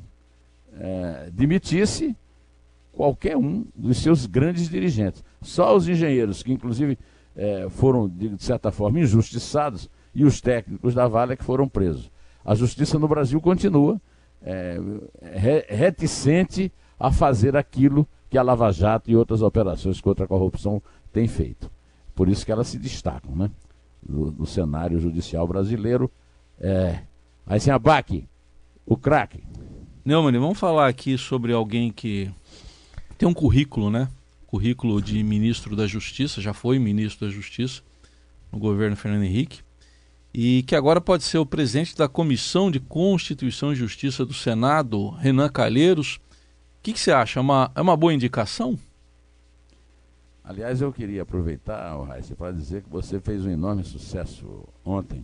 é, 0.80 1.30
demitisse 1.32 2.16
qualquer 2.92 3.38
um 3.38 3.66
dos 3.76 3.98
seus 3.98 4.26
grandes 4.26 4.70
dirigentes. 4.70 5.24
Só 5.42 5.76
os 5.76 5.88
engenheiros, 5.88 6.44
que 6.44 6.52
inclusive 6.52 6.98
é, 7.36 7.68
foram, 7.70 8.08
de 8.08 8.44
certa 8.44 8.72
forma, 8.72 9.00
injustiçados, 9.00 9.90
e 10.14 10.26
os 10.26 10.42
técnicos 10.42 10.94
da 10.94 11.08
Vale 11.08 11.34
é 11.34 11.36
que 11.36 11.44
foram 11.44 11.68
presos. 11.68 12.12
A 12.44 12.54
justiça 12.54 13.00
no 13.00 13.08
Brasil 13.08 13.40
continua 13.40 14.00
é, 14.42 14.78
reticente 15.70 16.72
a 17.00 17.12
fazer 17.12 17.56
aquilo 17.56 18.08
que 18.30 18.38
a 18.38 18.44
Lava 18.44 18.72
Jato 18.72 19.10
e 19.10 19.16
outras 19.16 19.42
operações 19.42 20.02
contra 20.02 20.26
a 20.26 20.28
corrupção 20.28 20.82
têm 21.12 21.28
feito. 21.28 21.72
Por 22.16 22.28
isso 22.28 22.46
que 22.46 22.52
elas 22.52 22.68
se 22.68 22.78
destacam, 22.78 23.36
né? 23.36 23.50
Do 24.04 24.46
cenário 24.46 25.00
judicial 25.00 25.48
brasileiro. 25.48 26.10
É, 26.60 27.00
aí 27.46 27.60
sem 27.60 27.72
abaque, 27.72 28.28
o 28.86 28.98
craque. 28.98 29.44
Neumann, 30.04 30.40
vamos 30.40 30.58
falar 30.58 30.88
aqui 30.88 31.16
sobre 31.16 31.54
alguém 31.54 31.92
que 31.92 32.32
tem 33.20 33.30
um 33.30 33.34
currículo, 33.36 33.92
né? 33.92 34.10
Currículo 34.48 35.00
de 35.00 35.22
ministro 35.22 35.76
da 35.76 35.86
Justiça, 35.86 36.42
já 36.42 36.54
foi 36.54 36.80
ministro 36.80 37.28
da 37.28 37.32
Justiça 37.32 37.84
no 38.52 38.58
governo 38.58 38.96
Fernando 38.96 39.24
Henrique, 39.24 39.62
e 40.34 40.64
que 40.64 40.76
agora 40.76 41.00
pode 41.00 41.24
ser 41.24 41.38
o 41.38 41.46
presidente 41.46 41.96
da 41.96 42.08
Comissão 42.08 42.72
de 42.72 42.80
Constituição 42.80 43.72
e 43.72 43.76
Justiça 43.76 44.26
do 44.26 44.34
Senado, 44.34 45.12
Renan 45.12 45.50
Calheiros. 45.50 46.16
O 46.16 46.20
que, 46.82 46.94
que 46.94 47.00
você 47.00 47.12
acha? 47.12 47.40
É 47.40 47.42
uma, 47.42 47.72
é 47.76 47.80
uma 47.82 47.96
boa 47.96 48.12
indicação? 48.12 48.80
Aliás, 50.44 50.82
eu 50.82 50.92
queria 50.92 51.22
aproveitar, 51.22 51.96
Raíssa, 52.06 52.36
para 52.36 52.52
dizer 52.52 52.82
que 52.82 52.90
você 52.90 53.20
fez 53.20 53.46
um 53.46 53.52
enorme 53.52 53.84
sucesso 53.84 54.68
ontem, 54.84 55.24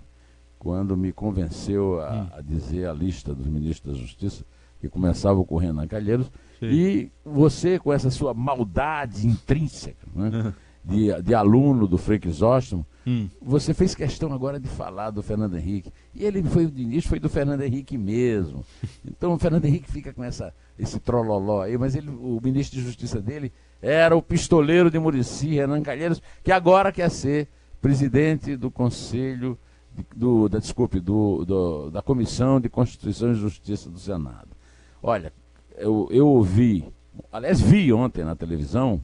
quando 0.60 0.96
me 0.96 1.12
convenceu 1.12 2.00
a, 2.00 2.14
hum. 2.14 2.28
a 2.34 2.42
dizer 2.42 2.88
a 2.88 2.94
lista 2.94 3.34
dos 3.34 3.48
ministros 3.48 3.96
da 3.96 4.00
Justiça, 4.00 4.46
que 4.80 4.90
começava 4.90 5.44
com 5.44 5.56
o 5.56 5.58
Renan 5.58 5.88
Calheiros, 5.88 6.32
Sim. 6.60 6.66
e 6.68 7.12
você, 7.26 7.80
com 7.80 7.92
essa 7.92 8.10
sua 8.10 8.34
maldade 8.34 9.26
intrínseca, 9.26 10.08
né, 10.16 10.54
de, 10.84 11.22
de 11.22 11.36
aluno 11.36 11.88
do 11.88 11.98
Frei 11.98 12.18
Crisóstomo, 12.18 12.86
hum. 13.06 13.28
você 13.42 13.74
fez 13.74 13.94
questão 13.94 14.32
agora 14.32 14.60
de 14.60 14.68
falar 14.68 15.12
do 15.12 15.22
Fernando 15.22 15.58
Henrique. 15.58 15.92
E 16.16 16.24
ele 16.24 16.42
foi, 16.44 16.66
de 16.68 16.82
início, 16.82 17.10
foi 17.10 17.20
do 17.20 17.28
Fernando 17.28 17.62
Henrique 17.62 17.98
mesmo. 17.98 18.64
Então 19.06 19.34
o 19.34 19.38
Fernando 19.38 19.66
Henrique 19.66 19.92
fica 19.92 20.14
com 20.14 20.24
essa, 20.24 20.54
esse 20.80 21.00
trololó 21.00 21.62
aí, 21.62 21.78
mas 21.78 21.96
ele, 21.96 22.10
o 22.10 22.40
ministro 22.42 22.80
de 22.80 22.86
Justiça 22.86 23.22
dele 23.22 23.52
era 23.82 24.16
o 24.16 24.22
pistoleiro 24.22 24.90
de 24.90 24.98
Murici, 24.98 25.50
Renan 25.50 25.82
Calheiros, 25.82 26.22
que 26.44 26.52
agora 26.52 26.92
quer 26.92 27.10
ser 27.10 27.50
presidente 27.82 28.56
do 28.56 28.72
Conselho, 28.72 29.58
do, 30.16 30.48
da, 30.48 30.60
desculpe, 30.60 31.00
do, 31.00 31.46
do, 31.46 31.92
da 31.92 32.02
Comissão 32.02 32.60
de 32.60 32.70
Constituição 32.70 33.32
e 33.32 33.36
Justiça 33.36 33.90
do 33.90 34.00
Senado. 34.00 34.57
Olha, 35.02 35.32
eu, 35.78 36.08
eu 36.12 36.28
ouvi, 36.28 36.86
aliás, 37.32 37.62
vi 37.62 37.92
ontem 37.94 38.24
na 38.24 38.36
televisão 38.36 39.04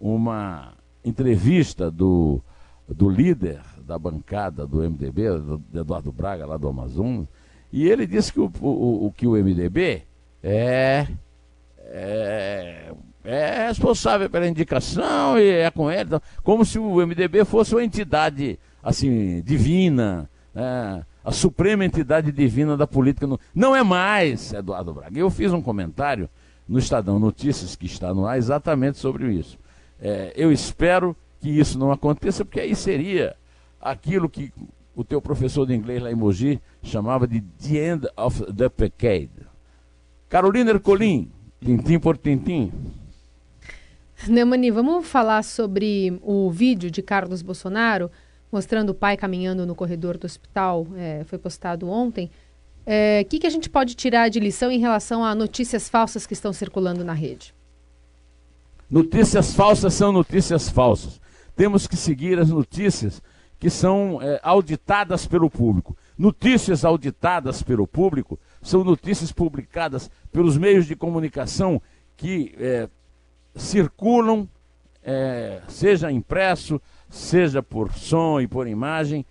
uma 0.00 0.72
entrevista 1.04 1.90
do, 1.90 2.40
do 2.88 3.08
líder 3.08 3.60
da 3.86 3.98
bancada 3.98 4.66
do 4.66 4.78
MDB, 4.78 5.28
do 5.38 5.62
Eduardo 5.74 6.10
Braga, 6.10 6.46
lá 6.46 6.56
do 6.56 6.68
Amazonas, 6.68 7.26
e 7.72 7.88
ele 7.88 8.06
disse 8.06 8.32
que 8.32 8.40
o, 8.40 8.50
o, 8.60 9.06
o 9.06 9.12
que 9.12 9.26
o 9.26 9.32
MDB 9.32 10.02
é, 10.42 11.06
é 11.78 12.92
é 13.24 13.68
responsável 13.68 14.28
pela 14.28 14.46
indicação 14.46 15.38
e 15.38 15.48
é 15.48 15.70
com 15.70 15.90
ele, 15.90 16.02
então, 16.02 16.20
como 16.42 16.64
se 16.64 16.78
o 16.78 16.96
MDB 17.06 17.44
fosse 17.44 17.74
uma 17.74 17.82
entidade 17.82 18.58
assim 18.82 19.40
divina, 19.42 20.28
né? 20.54 21.04
A 21.24 21.32
suprema 21.32 21.84
entidade 21.84 22.30
divina 22.30 22.76
da 22.76 22.86
política. 22.86 23.26
No... 23.26 23.40
Não 23.54 23.74
é 23.74 23.82
mais, 23.82 24.52
Eduardo 24.52 24.92
Braga. 24.92 25.18
Eu 25.18 25.30
fiz 25.30 25.52
um 25.52 25.62
comentário 25.62 26.28
no 26.68 26.78
Estadão 26.78 27.18
Notícias, 27.18 27.74
que 27.74 27.86
está 27.86 28.12
no 28.12 28.26
ar, 28.26 28.36
exatamente 28.36 28.98
sobre 28.98 29.32
isso. 29.32 29.58
É, 30.00 30.32
eu 30.36 30.52
espero 30.52 31.16
que 31.40 31.48
isso 31.48 31.78
não 31.78 31.90
aconteça, 31.90 32.44
porque 32.44 32.60
aí 32.60 32.76
seria 32.76 33.34
aquilo 33.80 34.28
que 34.28 34.52
o 34.94 35.02
teu 35.02 35.20
professor 35.20 35.66
de 35.66 35.74
inglês 35.74 36.02
lá 36.02 36.10
em 36.10 36.14
Mogi 36.14 36.60
chamava 36.82 37.26
de 37.26 37.40
The 37.40 37.92
End 37.92 38.06
of 38.16 38.44
the 38.52 38.70
Decade. 38.76 39.30
Carolina 40.28 40.70
Ercolim, 40.70 41.30
tintim 41.60 41.98
por 41.98 42.16
tintim. 42.16 42.72
Neumani, 44.28 44.70
vamos 44.70 45.06
falar 45.06 45.42
sobre 45.42 46.18
o 46.22 46.50
vídeo 46.50 46.90
de 46.90 47.02
Carlos 47.02 47.42
Bolsonaro 47.42 48.10
mostrando 48.54 48.90
o 48.90 48.94
pai 48.94 49.16
caminhando 49.16 49.66
no 49.66 49.74
corredor 49.74 50.16
do 50.16 50.26
hospital, 50.26 50.86
é, 50.96 51.24
foi 51.24 51.38
postado 51.38 51.88
ontem. 51.88 52.26
O 52.26 52.30
é, 52.86 53.24
que, 53.24 53.40
que 53.40 53.46
a 53.48 53.50
gente 53.50 53.68
pode 53.68 53.96
tirar 53.96 54.28
de 54.28 54.38
lição 54.38 54.70
em 54.70 54.78
relação 54.78 55.24
a 55.24 55.34
notícias 55.34 55.88
falsas 55.88 56.24
que 56.24 56.34
estão 56.34 56.52
circulando 56.52 57.02
na 57.04 57.12
rede? 57.12 57.52
Notícias 58.88 59.52
falsas 59.54 59.92
são 59.92 60.12
notícias 60.12 60.68
falsas. 60.68 61.20
Temos 61.56 61.88
que 61.88 61.96
seguir 61.96 62.38
as 62.38 62.48
notícias 62.48 63.20
que 63.58 63.68
são 63.68 64.22
é, 64.22 64.38
auditadas 64.40 65.26
pelo 65.26 65.50
público. 65.50 65.96
Notícias 66.16 66.84
auditadas 66.84 67.60
pelo 67.60 67.88
público 67.88 68.38
são 68.62 68.84
notícias 68.84 69.32
publicadas 69.32 70.08
pelos 70.30 70.56
meios 70.56 70.86
de 70.86 70.94
comunicação 70.94 71.82
que 72.16 72.54
é, 72.56 72.88
circulam, 73.56 74.48
é, 75.02 75.60
seja 75.66 76.12
impresso, 76.12 76.80
seja 77.14 77.62
por 77.62 77.92
som 77.92 78.40
e 78.40 78.48
por 78.48 78.66
imagem, 78.66 79.24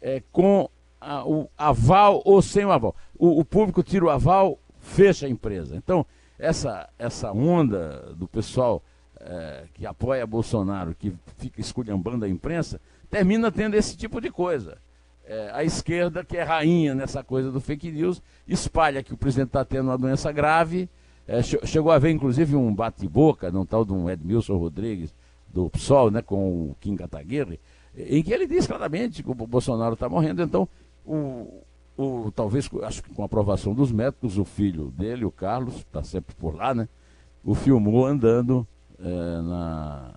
é, 0.00 0.22
com 0.30 0.68
a, 1.00 1.26
o 1.26 1.48
aval 1.56 2.20
ou 2.24 2.42
sem 2.42 2.66
o 2.66 2.70
aval. 2.70 2.94
O, 3.18 3.40
o, 3.40 3.44
público 3.44 3.82
tira 3.82 4.04
o 4.04 4.10
aval, 4.10 4.58
fecha 4.78 5.26
a 5.26 5.28
empresa. 5.28 5.74
Então, 5.74 6.04
essa, 6.38 6.88
essa 6.98 7.32
onda 7.32 8.12
do 8.14 8.28
pessoal 8.28 8.82
é, 9.18 9.64
que 9.72 9.86
apoia 9.86 10.26
Bolsonaro, 10.26 10.94
que 10.94 11.14
fica 11.38 11.60
esculhambando 11.60 12.26
a 12.26 12.28
imprensa, 12.28 12.78
termina 13.10 13.50
tendo 13.50 13.74
esse 13.74 13.96
tipo 13.96 14.20
de 14.20 14.30
coisa. 14.30 14.76
É, 15.24 15.50
a 15.54 15.64
esquerda, 15.64 16.22
que 16.22 16.36
é 16.36 16.42
rainha 16.42 16.94
nessa 16.94 17.24
coisa 17.24 17.50
do 17.50 17.60
fake 17.60 17.90
news, 17.90 18.20
espalha 18.46 19.02
que 19.02 19.14
o 19.14 19.16
presidente 19.16 19.48
está 19.48 19.64
tendo 19.64 19.88
uma 19.88 19.96
doença 19.96 20.30
grave, 20.30 20.90
é, 21.26 21.42
chegou 21.42 21.90
a 21.90 21.94
haver, 21.94 22.10
inclusive, 22.10 22.54
um 22.54 22.74
bate-boca, 22.74 23.50
num 23.50 23.64
tal 23.64 23.84
de 23.84 23.92
um 23.92 24.10
Edmilson 24.10 24.56
Rodrigues, 24.56 25.14
do 25.52 25.68
PSOL, 25.70 26.10
né, 26.10 26.22
com 26.22 26.70
o 26.70 26.76
Kim 26.80 26.96
Kataguiri, 26.96 27.60
em 27.96 28.22
que 28.22 28.32
ele 28.32 28.46
diz 28.46 28.66
claramente 28.66 29.22
que 29.22 29.30
o 29.30 29.34
Bolsonaro 29.34 29.94
está 29.94 30.08
morrendo. 30.08 30.42
Então, 30.42 30.68
o, 31.04 31.62
o, 31.96 32.30
talvez, 32.30 32.68
acho 32.82 33.02
que 33.02 33.12
com 33.12 33.22
a 33.22 33.26
aprovação 33.26 33.74
dos 33.74 33.90
médicos, 33.90 34.38
o 34.38 34.44
filho 34.44 34.92
dele, 34.96 35.24
o 35.24 35.30
Carlos, 35.30 35.76
está 35.76 36.02
sempre 36.02 36.34
por 36.34 36.54
lá, 36.54 36.74
né, 36.74 36.88
o 37.44 37.54
filmou 37.54 38.06
andando 38.06 38.66
é, 38.98 39.04
na, 39.04 40.14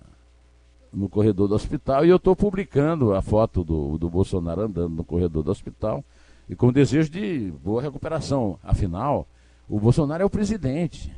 no 0.92 1.08
corredor 1.08 1.48
do 1.48 1.54
hospital 1.54 2.04
e 2.04 2.10
eu 2.10 2.16
estou 2.16 2.36
publicando 2.36 3.14
a 3.14 3.22
foto 3.22 3.64
do, 3.64 3.98
do 3.98 4.08
Bolsonaro 4.08 4.62
andando 4.62 4.94
no 4.94 5.04
corredor 5.04 5.42
do 5.42 5.50
hospital 5.50 6.04
e 6.48 6.54
com 6.54 6.72
desejo 6.72 7.10
de 7.10 7.52
boa 7.62 7.82
recuperação. 7.82 8.58
Afinal, 8.62 9.26
o 9.68 9.80
Bolsonaro 9.80 10.22
é 10.22 10.26
o 10.26 10.30
presidente. 10.30 11.12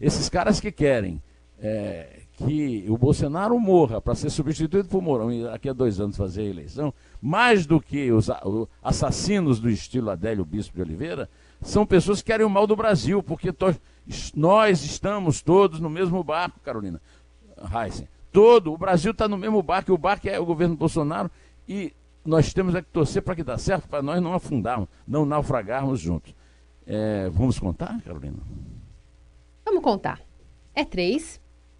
Esses 0.00 0.28
caras 0.28 0.58
que 0.58 0.72
querem 0.72 1.22
é, 1.62 2.22
que 2.32 2.84
o 2.88 2.98
Bolsonaro 2.98 3.58
morra 3.58 4.00
para 4.00 4.16
ser 4.16 4.30
substituído 4.30 4.88
por 4.88 5.00
Mourão 5.00 5.32
e 5.32 5.44
daqui 5.44 5.68
a 5.68 5.72
dois 5.72 6.00
anos 6.00 6.16
fazer 6.16 6.42
a 6.42 6.46
eleição, 6.46 6.92
mais 7.20 7.64
do 7.66 7.80
que 7.80 8.10
os 8.10 8.28
assassinos 8.82 9.60
do 9.60 9.70
estilo 9.70 10.10
Adélio 10.10 10.44
Bispo 10.44 10.74
de 10.74 10.82
Oliveira, 10.82 11.30
são 11.60 11.86
pessoas 11.86 12.20
que 12.20 12.32
querem 12.32 12.44
o 12.44 12.50
mal 12.50 12.66
do 12.66 12.74
Brasil, 12.74 13.22
porque 13.22 13.54
nós 14.34 14.84
estamos 14.84 15.40
todos 15.40 15.78
no 15.78 15.88
mesmo 15.88 16.22
barco, 16.24 16.58
Carolina 16.60 17.00
Heisen. 17.72 18.08
Todo, 18.32 18.72
o 18.72 18.78
Brasil 18.78 19.12
está 19.12 19.28
no 19.28 19.38
mesmo 19.38 19.62
barco, 19.62 19.92
e 19.92 19.94
o 19.94 19.98
barco 19.98 20.28
é 20.28 20.40
o 20.40 20.44
governo 20.44 20.74
Bolsonaro, 20.74 21.30
e 21.68 21.92
nós 22.24 22.52
temos 22.52 22.74
é 22.74 22.82
que 22.82 22.88
torcer 22.88 23.22
para 23.22 23.36
que 23.36 23.44
dê 23.44 23.56
certo, 23.58 23.88
para 23.88 24.02
nós 24.02 24.20
não 24.20 24.34
afundarmos, 24.34 24.88
não 25.06 25.24
naufragarmos 25.24 26.00
juntos. 26.00 26.34
É, 26.84 27.28
vamos 27.30 27.58
contar, 27.58 28.00
Carolina? 28.02 28.38
Vamos 29.64 29.82
contar. 29.82 30.20
É 30.74 30.84
três. 30.84 31.41